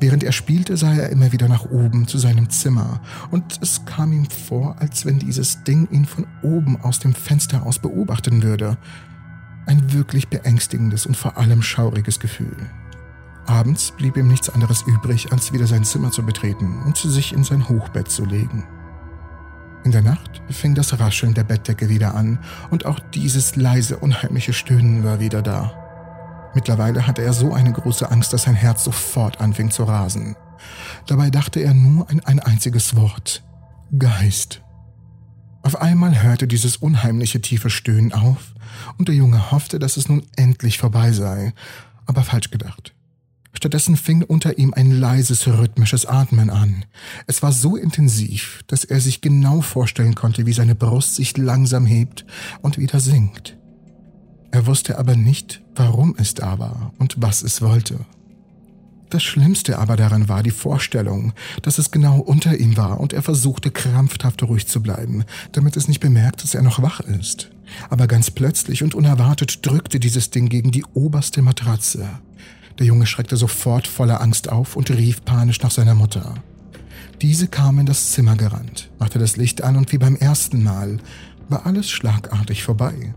Während 0.00 0.24
er 0.24 0.32
spielte, 0.32 0.76
sah 0.76 0.92
er 0.92 1.10
immer 1.10 1.32
wieder 1.32 1.48
nach 1.48 1.64
oben 1.70 2.06
zu 2.06 2.18
seinem 2.18 2.50
Zimmer, 2.50 3.00
und 3.30 3.58
es 3.62 3.84
kam 3.84 4.12
ihm 4.12 4.28
vor, 4.28 4.76
als 4.80 5.06
wenn 5.06 5.18
dieses 5.18 5.62
Ding 5.64 5.88
ihn 5.90 6.04
von 6.04 6.26
oben 6.42 6.80
aus 6.80 6.98
dem 6.98 7.14
Fenster 7.14 7.64
aus 7.64 7.78
beobachten 7.78 8.42
würde. 8.42 8.76
Ein 9.66 9.92
wirklich 9.92 10.28
beängstigendes 10.28 11.06
und 11.06 11.16
vor 11.16 11.36
allem 11.38 11.62
schauriges 11.62 12.18
Gefühl. 12.20 12.56
Abends 13.48 13.92
blieb 13.92 14.16
ihm 14.16 14.28
nichts 14.28 14.50
anderes 14.50 14.82
übrig, 14.82 15.32
als 15.32 15.52
wieder 15.52 15.66
sein 15.66 15.82
Zimmer 15.82 16.10
zu 16.10 16.22
betreten 16.22 16.82
und 16.84 16.98
sich 16.98 17.32
in 17.32 17.44
sein 17.44 17.68
Hochbett 17.68 18.10
zu 18.10 18.24
legen. 18.24 18.66
In 19.84 19.92
der 19.92 20.02
Nacht 20.02 20.42
fing 20.50 20.74
das 20.74 20.98
Rascheln 21.00 21.32
der 21.32 21.44
Bettdecke 21.44 21.88
wieder 21.88 22.14
an 22.14 22.40
und 22.70 22.84
auch 22.84 23.00
dieses 23.14 23.56
leise, 23.56 23.96
unheimliche 23.98 24.52
Stöhnen 24.52 25.02
war 25.02 25.18
wieder 25.18 25.40
da. 25.40 26.50
Mittlerweile 26.54 27.06
hatte 27.06 27.22
er 27.22 27.32
so 27.32 27.54
eine 27.54 27.72
große 27.72 28.10
Angst, 28.10 28.34
dass 28.34 28.42
sein 28.42 28.54
Herz 28.54 28.84
sofort 28.84 29.40
anfing 29.40 29.70
zu 29.70 29.84
rasen. 29.84 30.36
Dabei 31.06 31.30
dachte 31.30 31.60
er 31.60 31.72
nur 31.72 32.10
an 32.10 32.20
ein 32.20 32.40
einziges 32.40 32.96
Wort. 32.96 33.42
Geist. 33.98 34.60
Auf 35.62 35.80
einmal 35.80 36.22
hörte 36.22 36.46
dieses 36.46 36.76
unheimliche 36.76 37.40
tiefe 37.40 37.70
Stöhnen 37.70 38.12
auf 38.12 38.54
und 38.98 39.08
der 39.08 39.14
Junge 39.14 39.50
hoffte, 39.50 39.78
dass 39.78 39.96
es 39.96 40.08
nun 40.08 40.22
endlich 40.36 40.76
vorbei 40.76 41.12
sei, 41.12 41.54
aber 42.04 42.24
falsch 42.24 42.50
gedacht. 42.50 42.94
Stattdessen 43.58 43.96
fing 43.96 44.22
unter 44.22 44.56
ihm 44.56 44.72
ein 44.72 44.92
leises 44.92 45.48
rhythmisches 45.48 46.06
Atmen 46.06 46.48
an. 46.48 46.84
Es 47.26 47.42
war 47.42 47.50
so 47.50 47.74
intensiv, 47.74 48.62
dass 48.68 48.84
er 48.84 49.00
sich 49.00 49.20
genau 49.20 49.62
vorstellen 49.62 50.14
konnte, 50.14 50.46
wie 50.46 50.52
seine 50.52 50.76
Brust 50.76 51.16
sich 51.16 51.36
langsam 51.36 51.84
hebt 51.84 52.24
und 52.62 52.78
wieder 52.78 53.00
sinkt. 53.00 53.58
Er 54.52 54.66
wusste 54.66 54.96
aber 54.96 55.16
nicht, 55.16 55.60
warum 55.74 56.14
es 56.18 56.34
da 56.34 56.60
war 56.60 56.92
und 57.00 57.16
was 57.20 57.42
es 57.42 57.60
wollte. 57.60 57.98
Das 59.10 59.24
Schlimmste 59.24 59.80
aber 59.80 59.96
daran 59.96 60.28
war 60.28 60.44
die 60.44 60.52
Vorstellung, 60.52 61.32
dass 61.62 61.78
es 61.78 61.90
genau 61.90 62.20
unter 62.20 62.56
ihm 62.60 62.76
war 62.76 63.00
und 63.00 63.12
er 63.12 63.22
versuchte 63.22 63.72
krampfhaft 63.72 64.40
ruhig 64.44 64.68
zu 64.68 64.80
bleiben, 64.80 65.24
damit 65.50 65.76
es 65.76 65.88
nicht 65.88 65.98
bemerkt, 65.98 66.44
dass 66.44 66.54
er 66.54 66.62
noch 66.62 66.80
wach 66.80 67.00
ist. 67.00 67.50
Aber 67.90 68.06
ganz 68.06 68.30
plötzlich 68.30 68.84
und 68.84 68.94
unerwartet 68.94 69.66
drückte 69.66 69.98
dieses 69.98 70.30
Ding 70.30 70.48
gegen 70.48 70.70
die 70.70 70.84
oberste 70.94 71.42
Matratze. 71.42 72.08
Der 72.78 72.86
Junge 72.86 73.06
schreckte 73.06 73.36
sofort 73.36 73.86
voller 73.86 74.20
Angst 74.20 74.48
auf 74.50 74.76
und 74.76 74.90
rief 74.90 75.24
panisch 75.24 75.60
nach 75.62 75.70
seiner 75.70 75.94
Mutter. 75.94 76.34
Diese 77.20 77.48
kam 77.48 77.80
in 77.80 77.86
das 77.86 78.12
Zimmer 78.12 78.36
gerannt, 78.36 78.90
machte 78.98 79.18
das 79.18 79.36
Licht 79.36 79.62
an 79.62 79.76
und 79.76 79.90
wie 79.92 79.98
beim 79.98 80.14
ersten 80.14 80.62
Mal 80.62 80.98
war 81.48 81.66
alles 81.66 81.90
schlagartig 81.90 82.62
vorbei. 82.62 83.14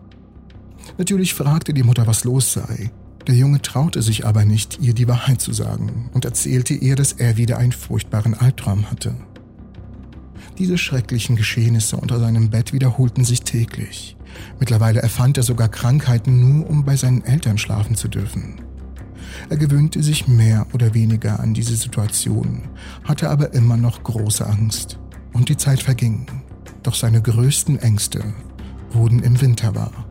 Natürlich 0.97 1.36
fragte 1.36 1.74
die 1.74 1.84
Mutter, 1.84 2.08
was 2.08 2.24
los 2.24 2.54
sei. 2.54 2.91
Der 3.28 3.36
Junge 3.36 3.62
traute 3.62 4.02
sich 4.02 4.26
aber 4.26 4.45
nicht, 4.45 4.80
ihr 4.82 4.95
die 4.95 5.08
Wahrheit 5.08 5.41
zu 5.41 5.54
sagen 5.54 6.10
und 6.13 6.26
erzählte 6.26 6.74
ihr, 6.74 6.95
dass 6.95 7.13
er 7.13 7.38
wieder 7.38 7.60
einen 7.60 7.71
furchtbaren 7.71 8.34
Albtraum 8.34 8.89
hatte. 8.89 9.13
Diese 10.58 10.80
schrecklichen 10.80 11.36
Geschehnisse 11.36 11.97
unter 11.97 12.19
seinem 12.19 12.50
Bett 12.50 12.74
wiederholten 12.74 13.24
sich 13.24 13.41
täglich. 13.41 14.17
Mittlerweile 14.60 15.02
erfand 15.02 15.38
er 15.38 15.43
sogar 15.43 15.69
Krankheiten 15.69 16.39
nur, 16.39 16.69
um 16.69 16.84
bei 16.84 16.95
seinen 16.95 17.24
Eltern 17.24 17.60
schlafen 17.60 17.95
zu 17.95 18.08
dürfen. 18.08 18.56
Er 19.50 19.58
gewöhnte 19.58 20.04
sich 20.04 20.28
mehr 20.28 20.67
oder 20.74 20.94
weniger 20.94 21.39
an 21.39 21.54
diese 21.54 21.76
Situation, 21.76 22.63
hatte 23.04 23.30
aber 23.30 23.54
immer 23.54 23.78
noch 23.78 24.04
große 24.04 24.46
Angst. 24.46 25.00
Und 25.34 25.50
die 25.50 25.58
Zeit 25.58 25.82
verging. 25.82 26.28
Doch 26.84 26.96
seine 26.96 27.22
größten 27.22 27.80
Ängste 27.80 28.24
wurden 28.91 29.20
im 29.20 29.39
Winter 29.39 29.76
wahr. 29.76 30.06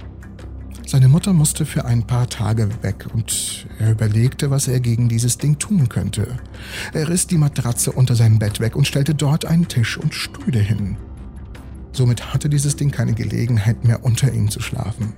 Seine 0.86 1.08
Mutter 1.08 1.32
musste 1.32 1.66
für 1.66 1.84
ein 1.84 2.04
paar 2.04 2.28
Tage 2.28 2.68
weg 2.82 3.06
und 3.14 3.68
er 3.78 3.92
überlegte, 3.92 4.50
was 4.50 4.66
er 4.66 4.80
gegen 4.80 5.08
dieses 5.08 5.38
Ding 5.38 5.56
tun 5.56 5.88
könnte. 5.88 6.26
Er 6.92 7.08
riss 7.08 7.28
die 7.28 7.38
Matratze 7.38 7.92
unter 7.92 8.16
seinem 8.16 8.40
Bett 8.40 8.58
weg 8.58 8.74
und 8.74 8.88
stellte 8.88 9.14
dort 9.14 9.44
einen 9.44 9.68
Tisch 9.68 9.98
und 9.98 10.14
Stühle 10.14 10.58
hin. 10.58 10.96
Somit 11.92 12.34
hatte 12.34 12.48
dieses 12.48 12.74
Ding 12.74 12.90
keine 12.90 13.12
Gelegenheit 13.12 13.84
mehr 13.84 14.04
unter 14.04 14.32
ihm 14.32 14.50
zu 14.50 14.60
schlafen. 14.60 15.12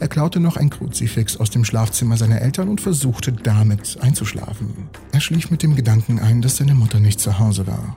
Er 0.00 0.08
klaute 0.08 0.40
noch 0.40 0.56
ein 0.56 0.70
Kruzifix 0.70 1.36
aus 1.36 1.50
dem 1.50 1.64
Schlafzimmer 1.64 2.16
seiner 2.16 2.40
Eltern 2.40 2.68
und 2.68 2.80
versuchte 2.80 3.32
damit 3.32 3.98
einzuschlafen. 4.00 4.88
Er 5.12 5.20
schlief 5.20 5.50
mit 5.50 5.62
dem 5.62 5.76
Gedanken 5.76 6.18
ein, 6.18 6.42
dass 6.42 6.56
seine 6.56 6.74
Mutter 6.74 7.00
nicht 7.00 7.20
zu 7.20 7.38
Hause 7.38 7.66
war. 7.66 7.96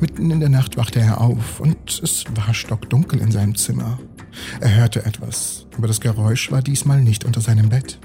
Mitten 0.00 0.30
in 0.30 0.40
der 0.40 0.48
Nacht 0.48 0.76
wachte 0.76 1.00
er 1.00 1.20
auf 1.20 1.60
und 1.60 2.00
es 2.02 2.24
war 2.34 2.54
stockdunkel 2.54 3.20
in 3.20 3.30
seinem 3.30 3.54
Zimmer. 3.54 3.98
Er 4.60 4.74
hörte 4.74 5.04
etwas, 5.04 5.66
aber 5.76 5.86
das 5.86 6.00
Geräusch 6.00 6.50
war 6.50 6.62
diesmal 6.62 7.02
nicht 7.02 7.24
unter 7.24 7.40
seinem 7.40 7.68
Bett. 7.68 7.98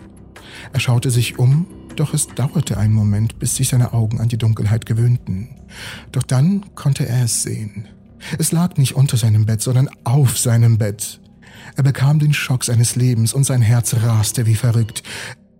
Er 0.73 0.80
schaute 0.80 1.12
sich 1.12 1.39
um, 1.39 1.65
doch 1.95 2.13
es 2.13 2.28
dauerte 2.28 2.78
einen 2.78 2.93
Moment, 2.93 3.39
bis 3.39 3.56
sich 3.56 3.69
seine 3.69 3.93
Augen 3.93 4.19
an 4.19 4.28
die 4.28 4.38
Dunkelheit 4.38 4.86
gewöhnten. 4.86 5.50
Doch 6.12 6.23
dann 6.23 6.65
konnte 6.76 7.08
er 7.08 7.26
es 7.26 7.43
sehen. 7.43 7.88
Es 8.38 8.52
lag 8.52 8.78
nicht 8.78 8.95
unter 8.95 9.17
seinem 9.17 9.45
Bett, 9.45 9.62
sondern 9.62 9.89
auf 10.04 10.38
seinem 10.38 10.78
Bett. 10.78 11.19
Er 11.75 11.84
bekam 11.84 12.19
den 12.19 12.34
Schock 12.34 12.63
seines 12.63 12.95
Lebens 12.95 13.34
und 13.34 13.45
sein 13.45 13.62
Herz 13.62 13.93
raste 13.95 14.45
wie 14.45 14.56
verrückt. 14.56 15.03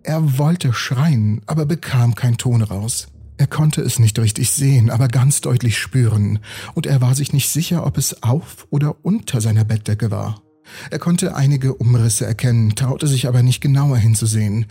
Er 0.02 0.38
wollte 0.38 0.72
schreien, 0.72 1.42
aber 1.46 1.66
bekam 1.66 2.14
keinen 2.14 2.38
Ton 2.38 2.62
raus. 2.62 3.08
Er 3.36 3.46
konnte 3.46 3.82
es 3.82 3.98
nicht 3.98 4.18
richtig 4.18 4.50
sehen, 4.50 4.90
aber 4.90 5.06
ganz 5.06 5.40
deutlich 5.40 5.78
spüren, 5.78 6.40
und 6.74 6.86
er 6.86 7.00
war 7.00 7.14
sich 7.14 7.32
nicht 7.32 7.48
sicher, 7.48 7.86
ob 7.86 7.96
es 7.96 8.22
auf 8.22 8.66
oder 8.70 8.96
unter 9.04 9.40
seiner 9.40 9.64
Bettdecke 9.64 10.10
war. 10.10 10.42
Er 10.90 10.98
konnte 10.98 11.36
einige 11.36 11.74
Umrisse 11.74 12.26
erkennen, 12.26 12.74
traute 12.74 13.06
sich 13.06 13.28
aber 13.28 13.42
nicht 13.42 13.60
genauer 13.60 13.96
hinzusehen. 13.96 14.66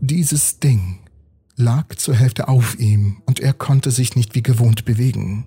Dieses 0.00 0.60
Ding 0.60 1.00
lag 1.56 1.94
zur 1.96 2.14
Hälfte 2.14 2.48
auf 2.48 2.78
ihm, 2.78 3.22
und 3.26 3.40
er 3.40 3.52
konnte 3.52 3.90
sich 3.90 4.16
nicht 4.16 4.34
wie 4.34 4.42
gewohnt 4.42 4.84
bewegen. 4.84 5.44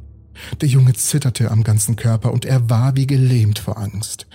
Der 0.62 0.67
Junge 0.67 0.93
zitterte 0.93 1.52
am 1.52 1.63
ganzen 1.63 1.95
Körper 1.95 2.32
und 2.32 2.45
er 2.45 2.69
war 2.69 2.95
wie 2.95 3.08
gelähmt 3.08 3.60
vor 3.60 3.78
Angst. 3.78 4.28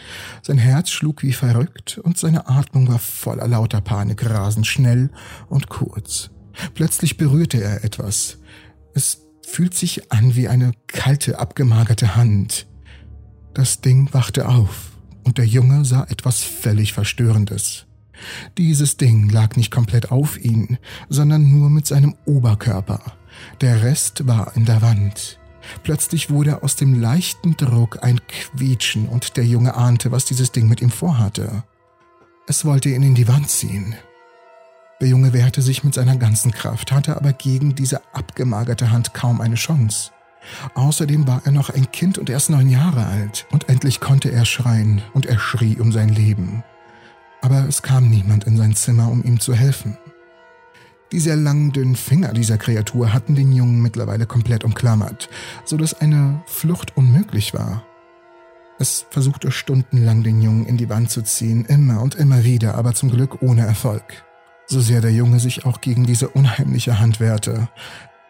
Sein 0.43 0.59
Herz 0.59 0.91
schlug 0.91 1.23
wie 1.23 1.33
verrückt 1.33 1.99
und 1.99 2.19
seine 2.19 2.49
Atmung 2.49 2.89
war 2.89 2.99
voller 2.99 3.49
lauter 3.49 3.81
Panik, 3.81 4.29
rasend 4.29 4.67
schnell 4.67 5.11
und 5.49 5.69
kurz. 5.69 6.31
Plötzlich 6.75 7.17
berührte 7.17 7.63
er 7.63 7.85
etwas. 7.85 8.39
Es 8.95 9.23
fühlt 9.47 9.75
sich 9.75 10.13
an 10.13 10.37
wie 10.37 10.49
eine 10.49 10.73
kalte, 10.87 11.39
abgemagerte 11.39 12.17
Hand. 12.17 12.67
Das 13.53 13.81
Ding 13.81 14.09
wachte 14.13 14.49
auf 14.49 14.93
und 15.25 15.39
der 15.39 15.47
Junge 15.47 15.85
sah 15.85 16.05
etwas 16.05 16.43
völlig 16.43 16.93
Verstörendes. 16.93 17.87
Dieses 18.59 18.97
Ding 18.97 19.29
lag 19.29 19.57
nicht 19.57 19.71
komplett 19.71 20.11
auf 20.11 20.39
ihn, 20.39 20.79
sondern 21.09 21.51
nur 21.51 21.71
mit 21.71 21.87
seinem 21.87 22.15
Oberkörper. 22.25 23.01
Der 23.61 23.83
Rest 23.83 24.27
war 24.27 24.57
in 24.57 24.65
der 24.65 24.83
Wand. 24.83 25.39
Plötzlich 25.83 26.31
wurde 26.31 26.63
aus 26.63 26.77
dem 26.77 27.01
leichten 27.01 27.57
Druck 27.57 28.03
ein 28.03 28.21
Quietschen 28.27 29.09
und 29.09 29.37
der 29.37 29.45
Junge 29.45 29.75
ahnte, 29.75 30.13
was 30.13 30.25
dieses 30.25 30.53
Ding 30.53 30.69
mit 30.69 30.81
ihm 30.81 30.91
vorhatte. 30.91 31.65
Es 32.47 32.65
wollte 32.65 32.91
ihn 32.91 33.03
in 33.03 33.15
die 33.15 33.29
Wand 33.29 33.49
ziehen. 33.49 33.95
Der 35.01 35.09
Junge 35.09 35.33
wehrte 35.33 35.63
sich 35.63 35.83
mit 35.83 35.95
seiner 35.95 36.17
ganzen 36.17 36.53
Kraft, 36.53 36.93
hatte 36.93 37.17
aber 37.17 37.33
gegen 37.33 37.75
diese 37.75 38.01
abgemagerte 38.15 38.91
Hand 38.91 39.13
kaum 39.15 39.41
eine 39.41 39.57
Chance. 39.57 40.11
Außerdem 40.75 41.27
war 41.27 41.43
er 41.45 41.53
noch 41.53 41.71
ein 41.71 41.91
Kind 41.91 42.19
und 42.19 42.31
erst 42.31 42.51
neun 42.51 42.69
Jahre 42.69 43.07
alt, 43.07 43.47
und 43.51 43.69
endlich 43.69 44.01
konnte 44.01 44.31
er 44.31 44.45
schreien, 44.45 45.03
und 45.13 45.27
er 45.27 45.39
schrie 45.39 45.77
um 45.81 45.91
sein 45.91 46.11
Leben. 46.11 46.63
Aber 47.41 47.67
es 47.69 47.83
kam 47.83 48.09
niemand 48.09 48.45
in 48.45 48.57
sein 48.57 48.75
Zimmer, 48.75 49.11
um 49.11 49.23
ihm 49.25 49.41
zu 49.41 49.55
helfen. 49.55 49.99
Die 51.15 51.21
sehr 51.21 51.37
langen, 51.37 51.71
dünnen 51.71 51.95
Finger 51.95 52.33
dieser 52.33 52.59
Kreatur 52.59 53.13
hatten 53.13 53.37
den 53.37 53.53
Jungen 53.53 53.81
mittlerweile 53.81 54.27
komplett 54.27 54.65
umklammert, 54.65 55.29
so 55.65 55.77
dass 55.77 55.95
eine 55.95 56.43
Flucht 56.47 56.97
unmöglich 56.97 57.55
war. 57.55 57.85
Es 58.81 59.07
versuchte 59.11 59.53
stundenlang 59.53 60.25
den 60.25 60.43
Jungen 60.43 60.67
in 60.67 60.77
die 60.77 60.89
Wand 60.89 61.11
zu 61.11 61.23
ziehen, 61.23 61.67
immer 61.67 62.03
und 62.03 62.17
immer 62.17 62.43
wieder, 62.43 62.75
aber 62.75 62.95
zum 62.95 63.13
Glück 63.13 63.43
ohne 63.43 63.65
Erfolg. 63.65 64.25
So 64.67 64.81
sehr 64.81 65.01
der 65.01 65.13
Junge 65.13 65.39
sich 65.39 65.65
auch 65.65 65.81
gegen 65.81 66.05
diese 66.05 66.31
unheimliche 66.31 66.99
Hand 66.99 67.21
wehrte, 67.21 67.69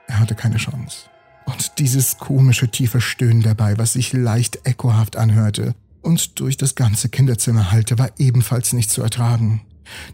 er 0.06 0.20
hatte 0.20 0.34
keine 0.34 0.58
Chance. 0.58 1.08
Und 1.46 1.78
dieses 1.78 2.18
komische 2.18 2.68
tiefe 2.68 3.00
Stöhnen 3.00 3.40
dabei, 3.40 3.78
was 3.78 3.94
sich 3.94 4.12
leicht 4.12 4.68
echohaft 4.68 5.16
anhörte 5.16 5.74
und 6.02 6.38
durch 6.38 6.58
das 6.58 6.74
ganze 6.74 7.08
Kinderzimmer 7.08 7.72
hallte, 7.72 7.98
war 7.98 8.10
ebenfalls 8.18 8.74
nicht 8.74 8.90
zu 8.90 9.00
ertragen. 9.00 9.62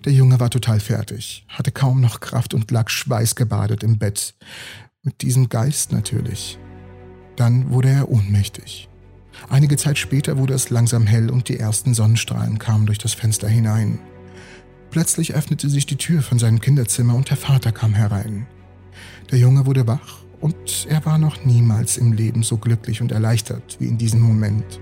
Der 0.04 0.12
Junge 0.12 0.40
war 0.40 0.50
total 0.50 0.80
fertig, 0.80 1.44
hatte 1.48 1.72
kaum 1.72 2.00
noch 2.00 2.20
Kraft 2.20 2.54
und 2.54 2.70
lag 2.70 2.88
schweißgebadet 2.88 3.82
im 3.82 3.98
Bett. 3.98 4.34
Mit 5.02 5.22
diesem 5.22 5.48
Geist 5.48 5.92
natürlich. 5.92 6.58
Dann 7.36 7.70
wurde 7.70 7.88
er 7.88 8.10
ohnmächtig. 8.10 8.88
Einige 9.48 9.76
Zeit 9.76 9.98
später 9.98 10.36
wurde 10.38 10.54
es 10.54 10.70
langsam 10.70 11.06
hell 11.06 11.30
und 11.30 11.48
die 11.48 11.58
ersten 11.58 11.94
Sonnenstrahlen 11.94 12.58
kamen 12.58 12.86
durch 12.86 12.98
das 12.98 13.14
Fenster 13.14 13.48
hinein. 13.48 13.98
Plötzlich 14.90 15.34
öffnete 15.34 15.68
sich 15.68 15.86
die 15.86 15.96
Tür 15.96 16.20
von 16.20 16.38
seinem 16.38 16.60
Kinderzimmer 16.60 17.14
und 17.14 17.30
der 17.30 17.36
Vater 17.36 17.72
kam 17.72 17.94
herein. 17.94 18.46
Der 19.30 19.38
Junge 19.38 19.66
wurde 19.66 19.86
wach 19.86 20.24
und 20.40 20.86
er 20.88 21.04
war 21.06 21.18
noch 21.18 21.44
niemals 21.44 21.96
im 21.96 22.12
Leben 22.12 22.42
so 22.42 22.56
glücklich 22.58 23.00
und 23.00 23.12
erleichtert 23.12 23.76
wie 23.78 23.86
in 23.86 23.98
diesem 23.98 24.20
Moment. 24.20 24.80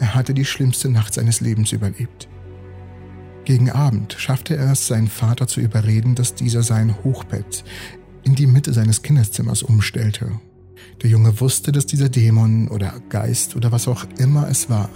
Er 0.00 0.14
hatte 0.14 0.34
die 0.34 0.44
schlimmste 0.44 0.88
Nacht 0.88 1.14
seines 1.14 1.40
Lebens 1.40 1.72
überlebt. 1.72 2.28
Gegen 3.44 3.70
Abend 3.70 4.14
schaffte 4.18 4.56
er 4.56 4.72
es, 4.72 4.86
seinen 4.86 5.08
Vater 5.08 5.46
zu 5.46 5.60
überreden, 5.60 6.14
dass 6.14 6.34
dieser 6.34 6.62
sein 6.62 6.94
Hochbett 7.04 7.64
in 8.22 8.34
die 8.34 8.46
Mitte 8.46 8.72
seines 8.72 9.02
Kinderzimmers 9.02 9.62
umstellte. 9.62 10.40
Der 11.02 11.10
Junge 11.10 11.40
wusste, 11.40 11.70
dass 11.70 11.84
dieser 11.84 12.08
Dämon 12.08 12.68
oder 12.68 12.94
Geist 13.10 13.54
oder 13.54 13.70
was 13.70 13.86
auch 13.86 14.06
immer 14.18 14.48
es 14.48 14.70
war, 14.70 14.88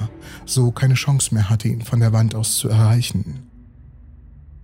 so 0.47 0.71
keine 0.71 0.95
Chance 0.95 1.35
mehr 1.35 1.51
hatte, 1.51 1.69
ihn 1.69 1.83
von 1.83 2.01
der 2.01 2.13
Wand 2.15 2.35
aus 2.35 2.57
zu 2.57 2.71
erreichen. 2.71 3.51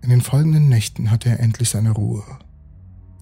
In 0.01 0.09
den 0.09 0.23
folgenden 0.23 0.69
Nächten 0.69 1.11
hatte 1.11 1.29
er 1.29 1.41
endlich 1.41 1.69
seine 1.69 1.91
Ruhe. 1.91 2.25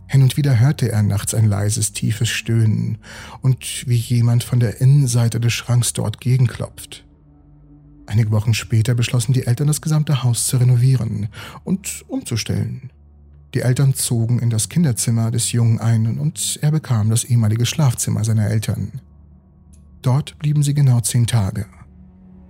Hin 0.07 0.22
und 0.22 0.37
wieder 0.37 0.61
hörte 0.61 0.92
er 0.92 1.03
nachts 1.03 1.35
ein 1.35 1.48
leises, 1.48 1.92
tiefes 1.92 2.29
Stöhnen 2.29 2.98
und 3.40 3.88
wie 3.88 3.96
jemand 3.96 4.44
von 4.44 4.61
der 4.61 4.81
Innenseite 4.81 5.40
des 5.40 5.53
Schranks 5.53 5.92
dort 5.92 6.20
gegenklopft. 6.20 7.05
Einige 8.07 8.31
Wochen 8.31 8.55
später 8.55 8.95
beschlossen 8.95 9.33
die 9.33 9.47
Eltern, 9.47 9.69
das 9.69 9.81
gesamte 9.81 10.23
Haus 10.23 10.47
zu 10.47 10.57
renovieren 10.57 11.29
und 11.65 12.05
umzustellen. 12.09 12.91
Die 13.55 13.61
Eltern 13.61 13.95
zogen 13.95 14.38
in 14.38 14.51
das 14.51 14.69
Kinderzimmer 14.69 15.31
des 15.31 15.53
Jungen 15.53 15.79
ein 15.79 16.19
und 16.19 16.59
er 16.62 16.71
bekam 16.71 17.11
das 17.11 17.25
ehemalige 17.25 17.67
Schlafzimmer 17.67 18.25
seiner 18.25 18.49
Eltern. 18.49 19.01
Dort 20.01 20.38
blieben 20.38 20.62
sie 20.62 20.75
genau 20.75 21.01
zehn 21.01 21.27
Tage. 21.27 21.67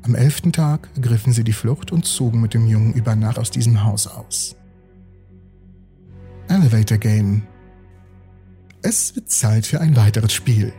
Am 0.03 0.15
elften 0.15 0.53
Tag 0.53 0.88
griffen 1.01 1.33
sie 1.33 1.45
die 1.45 1.53
Flucht 1.53 1.93
und 1.93 2.07
zogen 2.07 2.41
mit 2.41 2.55
dem 2.55 2.67
Jungen 2.67 2.93
über 2.95 3.15
Nacht 3.15 3.38
aus 3.38 3.51
diesem 3.51 3.85
Haus 3.85 4.07
aus. 4.07 4.57
Elevator 6.49 6.99
Game. 6.99 7.43
Es 8.83 9.15
wird 9.15 9.31
Zeit 9.31 9.67
für 9.67 9.81
ein 9.81 9.97
weiteres 9.97 10.33
Spiel. 10.33 10.73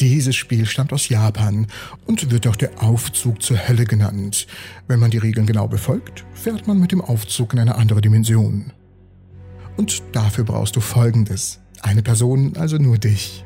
Dieses 0.00 0.34
Spiel 0.34 0.64
stammt 0.66 0.92
aus 0.92 1.08
Japan 1.08 1.66
und 2.06 2.30
wird 2.30 2.46
auch 2.46 2.56
der 2.56 2.82
Aufzug 2.82 3.42
zur 3.42 3.68
Hölle 3.68 3.84
genannt. 3.84 4.46
Wenn 4.88 5.00
man 5.00 5.10
die 5.10 5.18
Regeln 5.18 5.46
genau 5.46 5.68
befolgt, 5.68 6.24
fährt 6.32 6.66
man 6.66 6.80
mit 6.80 6.92
dem 6.92 7.02
Aufzug 7.02 7.52
in 7.52 7.58
eine 7.58 7.74
andere 7.74 8.00
Dimension. 8.00 8.72
Und 9.76 10.02
dafür 10.12 10.44
brauchst 10.44 10.76
du 10.76 10.80
Folgendes. 10.80 11.60
Eine 11.82 12.02
Person, 12.02 12.56
also 12.56 12.78
nur 12.78 12.98
dich. 12.98 13.44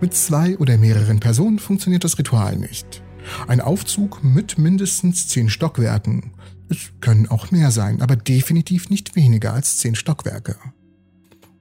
Mit 0.00 0.14
zwei 0.14 0.56
oder 0.58 0.76
mehreren 0.76 1.20
Personen 1.20 1.58
funktioniert 1.58 2.04
das 2.04 2.18
Ritual 2.18 2.56
nicht. 2.56 3.02
Ein 3.46 3.60
Aufzug 3.60 4.22
mit 4.22 4.58
mindestens 4.58 5.28
zehn 5.28 5.50
Stockwerken. 5.50 6.32
Es 6.68 6.90
können 7.00 7.26
auch 7.26 7.50
mehr 7.50 7.70
sein, 7.70 8.02
aber 8.02 8.16
definitiv 8.16 8.90
nicht 8.90 9.16
weniger 9.16 9.52
als 9.52 9.78
zehn 9.78 9.94
Stockwerke. 9.94 10.56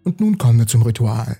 Und 0.03 0.19
nun 0.19 0.37
kommen 0.37 0.59
wir 0.59 0.67
zum 0.67 0.83
Ritual. 0.83 1.37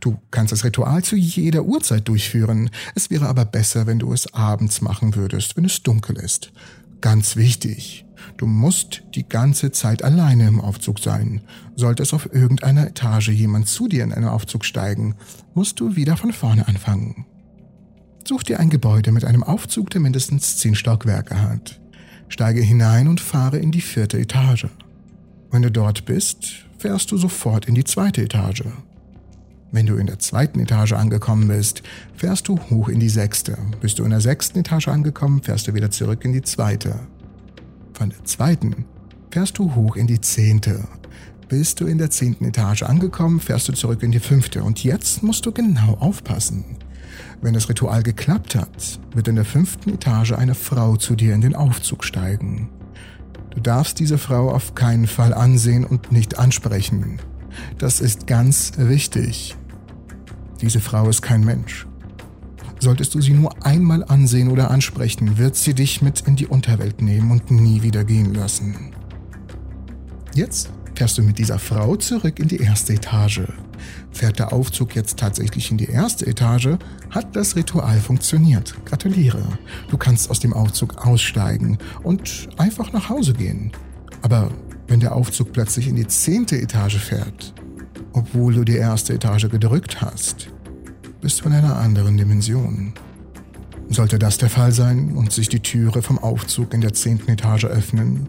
Du 0.00 0.18
kannst 0.30 0.52
das 0.52 0.64
Ritual 0.64 1.02
zu 1.02 1.16
jeder 1.16 1.64
Uhrzeit 1.64 2.08
durchführen. 2.08 2.70
Es 2.94 3.10
wäre 3.10 3.28
aber 3.28 3.44
besser, 3.44 3.86
wenn 3.86 3.98
du 3.98 4.12
es 4.12 4.32
abends 4.34 4.80
machen 4.80 5.14
würdest, 5.14 5.56
wenn 5.56 5.64
es 5.64 5.82
dunkel 5.82 6.16
ist. 6.16 6.52
Ganz 7.00 7.36
wichtig. 7.36 8.06
Du 8.36 8.46
musst 8.46 9.02
die 9.14 9.28
ganze 9.28 9.72
Zeit 9.72 10.02
alleine 10.02 10.48
im 10.48 10.60
Aufzug 10.60 10.98
sein. 10.98 11.42
Sollte 11.76 12.02
es 12.02 12.14
auf 12.14 12.32
irgendeiner 12.32 12.86
Etage 12.86 13.28
jemand 13.28 13.68
zu 13.68 13.88
dir 13.88 14.04
in 14.04 14.12
einen 14.12 14.28
Aufzug 14.28 14.64
steigen, 14.64 15.14
musst 15.54 15.80
du 15.80 15.96
wieder 15.96 16.16
von 16.16 16.32
vorne 16.32 16.66
anfangen. 16.66 17.26
Such 18.26 18.44
dir 18.44 18.58
ein 18.58 18.70
Gebäude 18.70 19.12
mit 19.12 19.24
einem 19.24 19.42
Aufzug, 19.42 19.90
der 19.90 20.00
mindestens 20.00 20.56
zehn 20.56 20.74
Stockwerke 20.74 21.42
hat. 21.42 21.80
Steige 22.28 22.62
hinein 22.62 23.06
und 23.06 23.20
fahre 23.20 23.58
in 23.58 23.70
die 23.70 23.82
vierte 23.82 24.18
Etage. 24.18 24.66
Wenn 25.50 25.62
du 25.62 25.70
dort 25.70 26.06
bist, 26.06 26.66
fährst 26.78 27.12
du 27.12 27.18
sofort 27.18 27.66
in 27.66 27.74
die 27.74 27.84
zweite 27.84 28.22
Etage. 28.22 28.64
Wenn 29.72 29.86
du 29.86 29.96
in 29.96 30.06
der 30.06 30.18
zweiten 30.18 30.60
Etage 30.60 30.92
angekommen 30.92 31.48
bist, 31.48 31.82
fährst 32.16 32.48
du 32.48 32.58
hoch 32.70 32.88
in 32.88 33.00
die 33.00 33.08
sechste. 33.08 33.58
Bist 33.80 33.98
du 33.98 34.04
in 34.04 34.10
der 34.10 34.20
sechsten 34.20 34.60
Etage 34.60 34.88
angekommen, 34.88 35.42
fährst 35.42 35.66
du 35.66 35.74
wieder 35.74 35.90
zurück 35.90 36.24
in 36.24 36.32
die 36.32 36.42
zweite. 36.42 37.00
Von 37.92 38.10
der 38.10 38.24
zweiten 38.24 38.84
fährst 39.30 39.58
du 39.58 39.74
hoch 39.74 39.96
in 39.96 40.06
die 40.06 40.20
zehnte. 40.20 40.86
Bist 41.48 41.80
du 41.80 41.86
in 41.86 41.98
der 41.98 42.10
zehnten 42.10 42.44
Etage 42.44 42.84
angekommen, 42.84 43.40
fährst 43.40 43.68
du 43.68 43.72
zurück 43.72 44.02
in 44.02 44.12
die 44.12 44.20
fünfte. 44.20 44.62
Und 44.62 44.82
jetzt 44.82 45.22
musst 45.22 45.44
du 45.44 45.52
genau 45.52 45.94
aufpassen. 46.00 46.64
Wenn 47.42 47.54
das 47.54 47.68
Ritual 47.68 48.02
geklappt 48.02 48.54
hat, 48.54 48.98
wird 49.12 49.28
in 49.28 49.36
der 49.36 49.44
fünften 49.44 49.90
Etage 49.90 50.32
eine 50.32 50.54
Frau 50.54 50.96
zu 50.96 51.14
dir 51.14 51.34
in 51.34 51.40
den 51.40 51.54
Aufzug 51.54 52.04
steigen. 52.04 52.70
Du 53.50 53.60
darfst 53.60 54.00
diese 54.00 54.18
Frau 54.18 54.50
auf 54.50 54.74
keinen 54.74 55.06
Fall 55.06 55.34
ansehen 55.34 55.84
und 55.84 56.10
nicht 56.10 56.38
ansprechen. 56.38 57.20
Das 57.78 58.00
ist 58.00 58.26
ganz 58.26 58.72
wichtig. 58.76 59.56
Diese 60.60 60.80
Frau 60.80 61.08
ist 61.08 61.22
kein 61.22 61.44
Mensch. 61.44 61.86
Solltest 62.80 63.14
du 63.14 63.20
sie 63.20 63.32
nur 63.32 63.64
einmal 63.64 64.04
ansehen 64.04 64.50
oder 64.50 64.70
ansprechen, 64.70 65.38
wird 65.38 65.56
sie 65.56 65.74
dich 65.74 66.02
mit 66.02 66.22
in 66.22 66.36
die 66.36 66.46
Unterwelt 66.46 67.00
nehmen 67.00 67.30
und 67.30 67.50
nie 67.50 67.82
wieder 67.82 68.04
gehen 68.04 68.34
lassen. 68.34 68.92
Jetzt 70.34 70.70
fährst 70.94 71.18
du 71.18 71.22
mit 71.22 71.38
dieser 71.38 71.58
Frau 71.58 71.96
zurück 71.96 72.38
in 72.38 72.48
die 72.48 72.58
erste 72.58 72.94
Etage. 72.94 73.42
Fährt 74.12 74.38
der 74.38 74.52
Aufzug 74.52 74.94
jetzt 74.94 75.18
tatsächlich 75.18 75.70
in 75.70 75.78
die 75.78 75.88
erste 75.88 76.26
Etage, 76.26 76.76
hat 77.10 77.34
das 77.34 77.56
Ritual 77.56 77.98
funktioniert. 78.00 78.74
Gratuliere. 78.84 79.42
Du 79.90 79.96
kannst 79.96 80.30
aus 80.30 80.40
dem 80.40 80.52
Aufzug 80.52 81.06
aussteigen 81.06 81.78
und 82.02 82.48
einfach 82.58 82.92
nach 82.92 83.08
Hause 83.08 83.32
gehen. 83.32 83.72
Aber 84.22 84.50
wenn 84.88 85.00
der 85.00 85.14
Aufzug 85.14 85.52
plötzlich 85.52 85.88
in 85.88 85.96
die 85.96 86.06
zehnte 86.06 86.60
Etage 86.60 86.98
fährt, 86.98 87.54
obwohl 88.12 88.54
du 88.54 88.64
die 88.64 88.76
erste 88.76 89.14
Etage 89.14 89.48
gedrückt 89.48 90.00
hast, 90.00 90.48
bist 91.20 91.40
du 91.40 91.46
in 91.46 91.54
einer 91.54 91.76
anderen 91.76 92.16
Dimension. 92.16 92.92
Sollte 93.88 94.18
das 94.18 94.38
der 94.38 94.50
Fall 94.50 94.72
sein 94.72 95.12
und 95.12 95.32
sich 95.32 95.48
die 95.48 95.60
Türe 95.60 96.02
vom 96.02 96.18
Aufzug 96.18 96.74
in 96.74 96.80
der 96.80 96.94
zehnten 96.94 97.30
Etage 97.30 97.64
öffnen, 97.64 98.28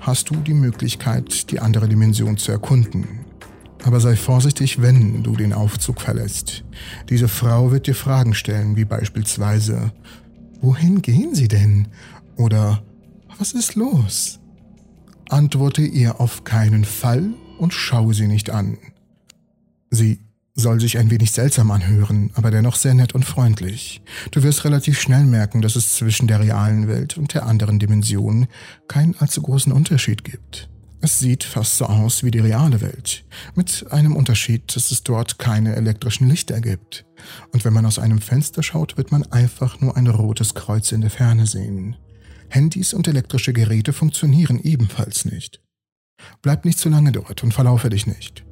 hast 0.00 0.30
du 0.30 0.36
die 0.36 0.54
Möglichkeit, 0.54 1.50
die 1.50 1.60
andere 1.60 1.88
Dimension 1.88 2.36
zu 2.36 2.52
erkunden. 2.52 3.06
Aber 3.84 4.00
sei 4.00 4.16
vorsichtig, 4.16 4.80
wenn 4.82 5.22
du 5.22 5.36
den 5.36 5.52
Aufzug 5.52 6.00
verlässt. 6.00 6.64
Diese 7.08 7.28
Frau 7.28 7.70
wird 7.70 7.86
dir 7.86 7.94
Fragen 7.94 8.34
stellen, 8.34 8.76
wie 8.76 8.84
beispielsweise, 8.84 9.92
wohin 10.60 11.02
gehen 11.02 11.34
Sie 11.34 11.48
denn? 11.48 11.88
Oder 12.36 12.82
was 13.38 13.52
ist 13.52 13.74
los? 13.74 14.40
Antworte 15.28 15.82
ihr 15.82 16.20
auf 16.20 16.44
keinen 16.44 16.84
Fall 16.84 17.30
und 17.58 17.74
schaue 17.74 18.14
sie 18.14 18.28
nicht 18.28 18.50
an. 18.50 18.78
Sie 19.90 20.20
soll 20.54 20.80
sich 20.80 20.98
ein 20.98 21.10
wenig 21.10 21.32
seltsam 21.32 21.70
anhören, 21.70 22.30
aber 22.34 22.50
dennoch 22.50 22.76
sehr 22.76 22.94
nett 22.94 23.14
und 23.14 23.24
freundlich. 23.24 24.02
Du 24.30 24.42
wirst 24.42 24.64
relativ 24.64 24.98
schnell 25.00 25.24
merken, 25.24 25.60
dass 25.62 25.76
es 25.76 25.94
zwischen 25.94 26.28
der 26.28 26.40
realen 26.40 26.88
Welt 26.88 27.18
und 27.18 27.34
der 27.34 27.46
anderen 27.46 27.78
Dimension 27.78 28.46
keinen 28.88 29.16
allzu 29.18 29.42
großen 29.42 29.72
Unterschied 29.72 30.24
gibt. 30.24 30.68
Es 31.02 31.18
sieht 31.18 31.44
fast 31.44 31.76
so 31.76 31.86
aus 31.86 32.24
wie 32.24 32.30
die 32.30 32.38
reale 32.38 32.80
Welt, 32.80 33.24
mit 33.54 33.86
einem 33.90 34.16
Unterschied, 34.16 34.74
dass 34.74 34.90
es 34.90 35.02
dort 35.02 35.38
keine 35.38 35.76
elektrischen 35.76 36.28
Lichter 36.28 36.60
gibt. 36.60 37.04
Und 37.52 37.64
wenn 37.64 37.74
man 37.74 37.84
aus 37.84 37.98
einem 37.98 38.20
Fenster 38.20 38.62
schaut, 38.62 38.96
wird 38.96 39.12
man 39.12 39.24
einfach 39.30 39.80
nur 39.80 39.96
ein 39.96 40.06
rotes 40.06 40.54
Kreuz 40.54 40.92
in 40.92 41.02
der 41.02 41.10
Ferne 41.10 41.46
sehen. 41.46 41.96
Handys 42.48 42.94
und 42.94 43.08
elektrische 43.08 43.52
Geräte 43.52 43.92
funktionieren 43.92 44.60
ebenfalls 44.60 45.24
nicht. 45.24 45.60
Bleib 46.42 46.64
nicht 46.64 46.78
zu 46.78 46.88
lange 46.88 47.12
dort 47.12 47.42
und 47.42 47.52
verlaufe 47.52 47.90
dich 47.90 48.06
nicht. 48.06 48.44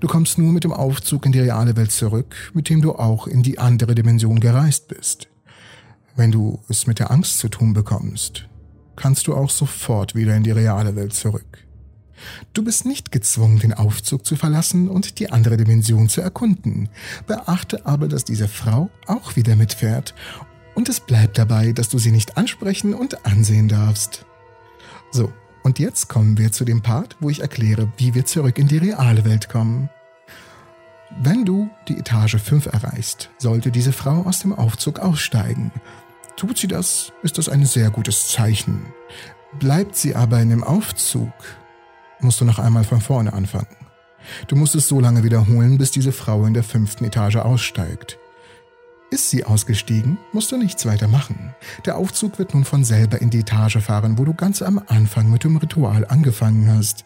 Du 0.00 0.06
kommst 0.06 0.38
nur 0.38 0.52
mit 0.52 0.64
dem 0.64 0.72
Aufzug 0.72 1.26
in 1.26 1.32
die 1.32 1.40
reale 1.40 1.76
Welt 1.76 1.92
zurück, 1.92 2.50
mit 2.54 2.68
dem 2.68 2.82
du 2.82 2.94
auch 2.94 3.26
in 3.26 3.42
die 3.42 3.58
andere 3.58 3.94
Dimension 3.94 4.40
gereist 4.40 4.88
bist. 4.88 5.28
Wenn 6.16 6.32
du 6.32 6.60
es 6.68 6.86
mit 6.86 6.98
der 6.98 7.10
Angst 7.10 7.38
zu 7.38 7.48
tun 7.48 7.72
bekommst, 7.72 8.46
kannst 8.96 9.26
du 9.26 9.34
auch 9.34 9.50
sofort 9.50 10.14
wieder 10.14 10.36
in 10.36 10.42
die 10.42 10.50
reale 10.50 10.96
Welt 10.96 11.14
zurück. 11.14 11.66
Du 12.52 12.62
bist 12.62 12.84
nicht 12.84 13.12
gezwungen, 13.12 13.58
den 13.58 13.72
Aufzug 13.72 14.26
zu 14.26 14.36
verlassen 14.36 14.88
und 14.88 15.18
die 15.18 15.30
andere 15.30 15.56
Dimension 15.56 16.10
zu 16.10 16.20
erkunden. 16.20 16.90
Beachte 17.26 17.86
aber, 17.86 18.08
dass 18.08 18.24
diese 18.24 18.48
Frau 18.48 18.90
auch 19.06 19.36
wieder 19.36 19.56
mitfährt 19.56 20.14
und 20.74 20.88
es 20.88 21.00
bleibt 21.00 21.38
dabei, 21.38 21.72
dass 21.72 21.88
du 21.88 21.98
sie 21.98 22.12
nicht 22.12 22.36
ansprechen 22.36 22.94
und 22.94 23.26
ansehen 23.26 23.68
darfst. 23.68 24.24
So, 25.10 25.32
und 25.62 25.78
jetzt 25.78 26.08
kommen 26.08 26.38
wir 26.38 26.52
zu 26.52 26.64
dem 26.64 26.82
Part, 26.82 27.16
wo 27.20 27.30
ich 27.30 27.40
erkläre, 27.40 27.92
wie 27.96 28.14
wir 28.14 28.24
zurück 28.24 28.58
in 28.58 28.68
die 28.68 28.78
reale 28.78 29.24
Welt 29.24 29.48
kommen. 29.48 29.90
Wenn 31.20 31.44
du 31.44 31.68
die 31.88 31.98
Etage 31.98 32.36
5 32.36 32.66
erreichst, 32.66 33.30
sollte 33.38 33.70
diese 33.70 33.92
Frau 33.92 34.22
aus 34.22 34.40
dem 34.40 34.54
Aufzug 34.54 35.00
aussteigen. 35.00 35.72
Tut 36.36 36.56
sie 36.56 36.68
das, 36.68 37.12
ist 37.22 37.36
das 37.36 37.48
ein 37.48 37.66
sehr 37.66 37.90
gutes 37.90 38.28
Zeichen. 38.28 38.86
Bleibt 39.58 39.96
sie 39.96 40.14
aber 40.14 40.40
in 40.40 40.50
dem 40.50 40.62
Aufzug, 40.62 41.32
musst 42.20 42.40
du 42.40 42.44
noch 42.44 42.58
einmal 42.58 42.84
von 42.84 43.00
vorne 43.00 43.32
anfangen. 43.32 43.76
Du 44.46 44.56
musst 44.56 44.74
es 44.74 44.86
so 44.86 45.00
lange 45.00 45.24
wiederholen, 45.24 45.78
bis 45.78 45.90
diese 45.90 46.12
Frau 46.12 46.44
in 46.46 46.54
der 46.54 46.62
fünften 46.62 47.04
Etage 47.04 47.36
aussteigt. 47.36 48.18
Ist 49.10 49.30
sie 49.30 49.44
ausgestiegen, 49.44 50.18
musst 50.32 50.52
du 50.52 50.56
nichts 50.56 50.86
weiter 50.86 51.08
machen. 51.08 51.52
Der 51.84 51.96
Aufzug 51.96 52.38
wird 52.38 52.54
nun 52.54 52.64
von 52.64 52.84
selber 52.84 53.20
in 53.20 53.28
die 53.30 53.40
Etage 53.40 53.78
fahren, 53.78 54.18
wo 54.18 54.24
du 54.24 54.34
ganz 54.34 54.62
am 54.62 54.80
Anfang 54.86 55.28
mit 55.30 55.42
dem 55.42 55.56
Ritual 55.56 56.06
angefangen 56.06 56.72
hast. 56.72 57.04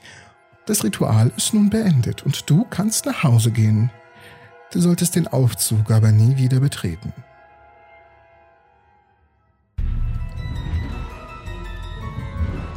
Das 0.67 0.85
Ritual 0.85 1.33
ist 1.37 1.55
nun 1.55 1.71
beendet 1.71 2.23
und 2.25 2.49
du 2.51 2.65
kannst 2.69 3.07
nach 3.07 3.23
Hause 3.23 3.51
gehen. 3.51 3.91
Du 4.73 4.81
solltest 4.81 5.17
den 5.17 5.29
Aufzug 5.29 5.91
aber 5.91 6.13
nie 6.13 6.37
wieder 6.37 6.61
betreten. 6.61 7.15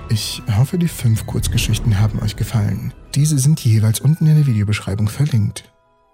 Ich 0.09 0.41
hoffe, 0.55 0.77
die 0.77 0.87
fünf 0.87 1.25
Kurzgeschichten 1.25 1.99
haben 1.99 2.19
euch 2.19 2.37
gefallen. 2.37 2.93
Diese 3.13 3.37
sind 3.37 3.59
jeweils 3.59 3.99
unten 3.99 4.25
in 4.25 4.35
der 4.35 4.47
Videobeschreibung 4.47 5.09
verlinkt. 5.09 5.65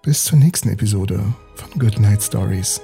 Bis 0.01 0.25
zur 0.25 0.39
nächsten 0.39 0.69
Episode 0.69 1.23
von 1.55 1.69
Good 1.79 1.99
Night 1.99 2.23
Stories. 2.23 2.81